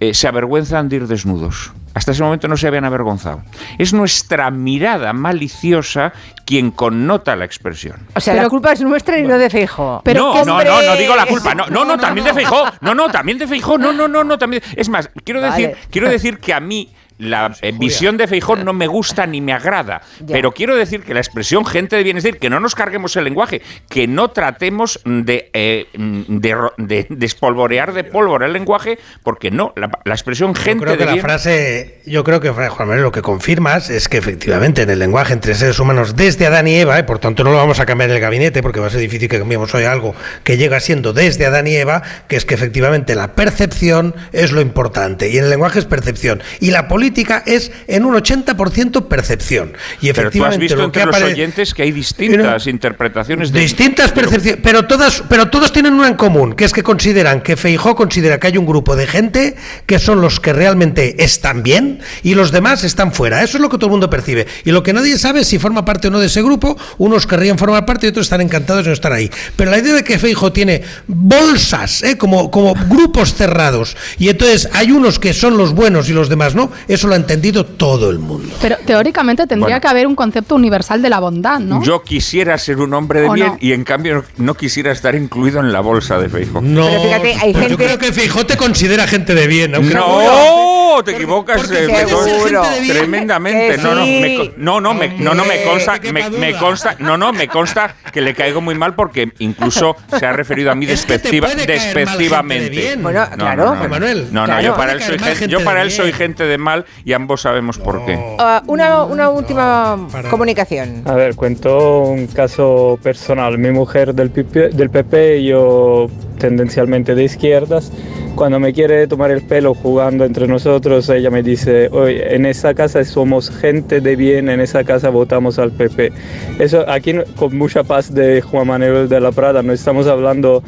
[0.00, 1.72] eh, se avergüenzan de ir desnudos.
[1.94, 3.42] Hasta ese momento no se habían avergonzado.
[3.78, 6.12] Es nuestra mirada maliciosa
[6.44, 8.06] quien connota la expresión.
[8.14, 10.02] O sea, la culpa es nuestra y no de Feijó.
[10.04, 11.54] no, no, no, no digo la culpa.
[11.54, 12.64] No, no, no, también de Feijó.
[12.82, 13.78] No, no, también de Feijó.
[13.78, 14.62] No, no, no, no, también.
[14.76, 18.72] Es más, quiero decir, quiero decir que a mí la eh, visión de Feijón no
[18.72, 22.24] me gusta ni me agrada, pero quiero decir que la expresión gente de bien es
[22.24, 28.04] decir, que no nos carguemos el lenguaje, que no tratemos de, eh, de, despolvorear de
[28.04, 32.40] pólvora el lenguaje, porque no, la, expresión gente yo creo que la frase, yo creo
[32.40, 36.16] que Juan Manuel lo que confirmas es que efectivamente en el lenguaje entre seres humanos
[36.16, 38.62] desde Adán y Eva, y por tanto no lo vamos a cambiar en el gabinete
[38.62, 40.14] porque va a ser difícil que cambiemos hoy algo
[40.44, 44.60] que llega siendo desde Adán y Eva, que es que efectivamente la percepción es lo
[44.60, 49.06] importante y en el lenguaje es percepción y la política política es en un 80%
[49.06, 49.72] percepción.
[50.00, 54.10] Y efectivamente, pero tú has visto entre los oyentes que hay distintas interpretaciones de distintas
[54.10, 57.94] percepciones, pero todas, pero todos tienen una en común, que es que consideran que Feijó
[57.94, 59.54] considera que hay un grupo de gente
[59.86, 63.44] que son los que realmente están bien y los demás están fuera.
[63.44, 64.48] Eso es lo que todo el mundo percibe.
[64.64, 66.76] Y lo que nadie sabe es si forma parte o no de ese grupo.
[66.98, 69.30] Unos querrían formar parte y otros están encantados de no estar ahí.
[69.54, 72.18] Pero la idea de que Feijo tiene bolsas, ¿eh?
[72.18, 76.56] como, como grupos cerrados, y entonces hay unos que son los buenos y los demás
[76.56, 78.54] no, Eso lo ha entendido todo el mundo.
[78.62, 79.80] Pero teóricamente tendría Bueno.
[79.82, 81.82] que haber un concepto universal de la bondad, ¿no?
[81.82, 83.58] Yo quisiera ser un hombre de ¿O bien no?
[83.60, 86.62] y en cambio no quisiera estar incluido en la bolsa de Feijóo.
[86.62, 89.74] No, Pero fíjate, hay pues yo gente- creo que Fijó te considera gente de bien.
[89.74, 93.76] aunque No, te equivocas porque eh, gente de tremendamente.
[93.76, 97.18] Que No, no, me, no, no, me, no, no, me consta, me, me consta, no,
[97.18, 100.86] no, me consta que le caigo muy mal porque incluso se ha referido a mí
[100.96, 102.70] Es que despectiva, gente de despectivamente.
[102.70, 103.02] bien.
[103.02, 103.64] Bueno, No, claro.
[103.74, 104.28] no, no, Manuel.
[104.32, 104.62] No, no, Claro.
[104.62, 107.12] yo para él soy gente, yo gente para de él soy gente de mal y
[107.12, 108.18] ambos sabemos por qué.
[108.38, 109.98] Ah, una, una última
[110.30, 111.02] comunicación.
[111.04, 113.58] A ver, cuento un caso personal.
[113.58, 116.08] Mi mujer del PP, del PP, yo
[116.38, 117.92] tendencialmente de izquierdas.
[118.34, 122.74] Cuando me quiere tomar el pelo jugando entre nosotros, ella me dice, oye, en esa
[122.74, 126.12] casa somos gente de bien, en esa casa votamos al PP.
[126.58, 130.62] Eso aquí con mucha paz de Juan Manuel de la Prada, no estamos hablando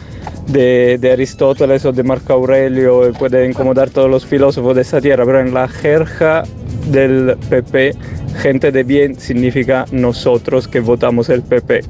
[0.46, 5.40] de, Aristóteles o de Marco Aurelio, puede incomodar todos los filósofos de esta tierra, pero
[5.40, 6.44] en la jerja
[6.90, 7.94] del PP,
[8.38, 11.82] gente de bien significa nosotros que votamos el PP.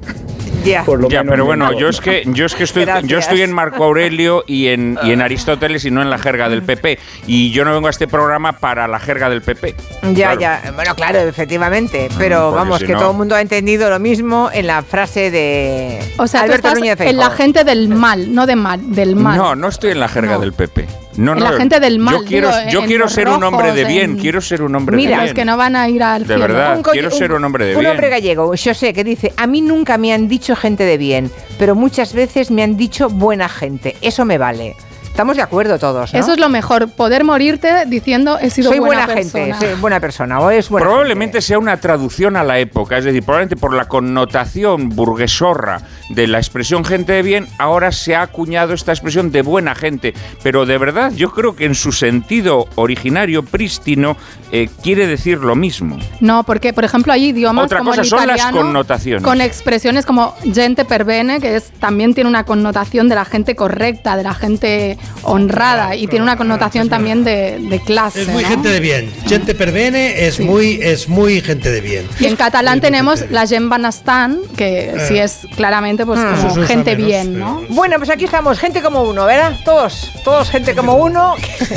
[0.69, 0.85] Ya.
[0.85, 3.11] Por lo Ya, menos pero en bueno, yo es que yo es que estoy Gracias.
[3.11, 6.49] yo estoy en Marco Aurelio y en y en Aristóteles y no en la jerga
[6.49, 9.75] del PP y yo no vengo a este programa para la jerga del PP.
[10.13, 10.41] Ya, Claro.
[10.41, 10.73] ya.
[10.75, 12.09] Bueno, claro, efectivamente.
[12.19, 14.83] Pero porque vamos, si que no- todo el mundo ha entendido lo mismo en la
[14.83, 18.57] frase de O sea, tú Alberto estás Núñez en la gente del mal, no de
[18.57, 19.37] mal, del mal.
[19.39, 20.41] No, no estoy en la jerga No.
[20.41, 20.87] del PP.
[21.19, 21.51] No, En no.
[21.51, 24.13] la gente del mal, Yo quiero, digo, yo quiero ser un hombre de bien.
[24.13, 25.35] en- Quiero ser un hombre Mira, de bien.
[25.35, 26.41] que no van a ir al De cielo.
[26.43, 26.77] verdad.
[26.77, 27.91] Un quiero ser un hombre de un bien.
[27.91, 31.31] hombre gallego, yo sé, que dice, a mí nunca me han dicho gente de bien,
[31.59, 33.97] pero muchas veces me han dicho buena gente.
[34.01, 34.77] Eso me vale.
[35.19, 36.21] Estamos de acuerdo todos, ¿no?
[36.21, 39.59] Eso es lo mejor, poder morirte diciendo he sido Soy buena, buena, gente, persona.
[39.59, 43.25] soy buena persona, o es buena Probablemente sea una traducción a la época, es decir,
[43.25, 48.75] probablemente por la connotación burguesorra de la expresión gente de bien, ahora se ha acuñado
[48.75, 50.15] esta expresión de buena gente.
[50.45, 54.17] Pero de verdad, yo creo que en su sentido originario, prístino,
[54.53, 55.99] eh, quiere decir lo mismo.
[56.21, 59.25] No, porque por ejemplo hay idiomas Otra como cosa el son las connotaciones.
[59.25, 63.57] con expresiones como gente per bene, que es también tiene una connotación de la gente
[63.57, 68.23] correcta, de la gente honrada y tiene una connotación también de, de clase.
[68.23, 68.49] Es muy ¿no?
[68.49, 69.13] gente de bien.
[69.27, 72.07] Gente per bene es muy es muy gente de bien.
[72.21, 74.95] Y en catalán tenemos la gent benestant, que Eh.
[75.09, 76.37] sí es claramente pues Mm.
[76.49, 77.63] como gente menos, bien, ¿no?
[77.71, 79.57] Bueno, pues aquí estamos, gente como uno, ¿verdad?
[79.65, 81.35] Todos, todos gente como uno.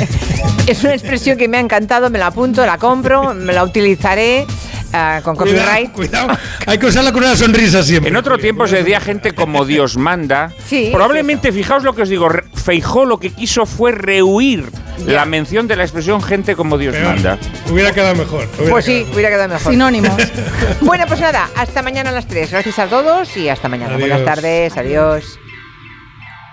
[0.66, 4.46] es una expresión que me ha encantado, me la apunto, la compro, me la utilizaré
[4.92, 5.92] ah, con copyright.
[5.92, 6.36] Cuidado,
[6.66, 8.10] hay que usarla con una sonrisa siempre.
[8.10, 10.52] En otro tiempo se decía gente como Dios manda.
[10.66, 14.70] Sí, Probablemente, fijaos lo que os digo, Feijó lo que quiso fue rehuir
[15.06, 17.38] la mención de la expresión gente como Dios manda.
[17.70, 18.46] Hubiera quedado mejor.
[18.56, 19.72] hubiera Pues sí, quedado hubiera quedado mejor.
[19.72, 20.16] Sinónimos.
[20.80, 22.50] bueno, pues nada, hasta mañana a las 3.
[22.50, 23.94] Gracias a todos y hasta mañana.
[23.94, 24.08] Adiós.
[24.08, 25.38] Buenas tardes, adiós.